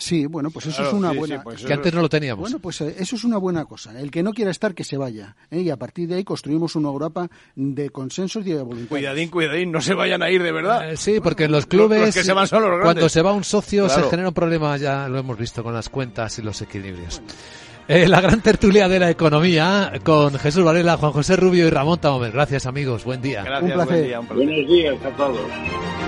[0.00, 1.42] Sí, bueno, pues eso Claro, es una sí, sí, buena.
[1.42, 2.40] pues Que antes no lo teníamos.
[2.42, 3.98] Bueno, pues eh, eso es una buena cosa.
[4.00, 5.34] El que no quiera estar, que se vaya.
[5.50, 5.60] ¿eh?
[5.60, 8.88] Y a partir de ahí construimos una Europa de consensos y de voluntad.
[8.90, 10.92] Cuidadín, cuidadín, no se vayan a ir de verdad.
[10.92, 12.84] Eh, sí, porque en los clubes, Los que se van son los grandes.
[12.86, 14.04] cuando se va un socio, Claro.
[14.04, 17.20] se genera un problema, ya lo hemos visto con las cuentas y los equilibrios.
[17.88, 21.98] Eh, la gran tertulia de la economía con Jesús Varela, Juan José Rubio y Ramón
[21.98, 22.30] Tamomer.
[22.30, 23.02] Gracias, amigos.
[23.04, 23.42] Buen día.
[23.42, 23.94] Gracias, Un placer.
[23.96, 24.46] buen día, un placer.
[24.46, 26.07] Buenos días a todos.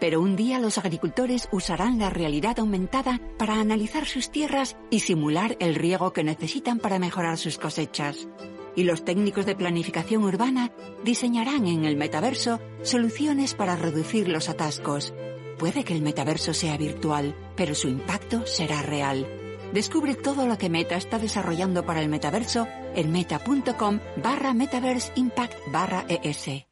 [0.00, 5.56] Pero un día los agricultores usarán la realidad aumentada para analizar sus tierras y simular
[5.60, 8.28] el riego que necesitan para mejorar sus cosechas.
[8.74, 10.70] Y los técnicos de planificación urbana
[11.02, 15.14] diseñarán en el metaverso soluciones para reducir los atascos.
[15.58, 19.26] Puede que el metaverso sea virtual, pero su impacto será real.
[19.72, 25.54] Descubre todo lo que Meta está desarrollando para el metaverso en meta.com barra metaverse impact
[25.72, 26.66] barra ES.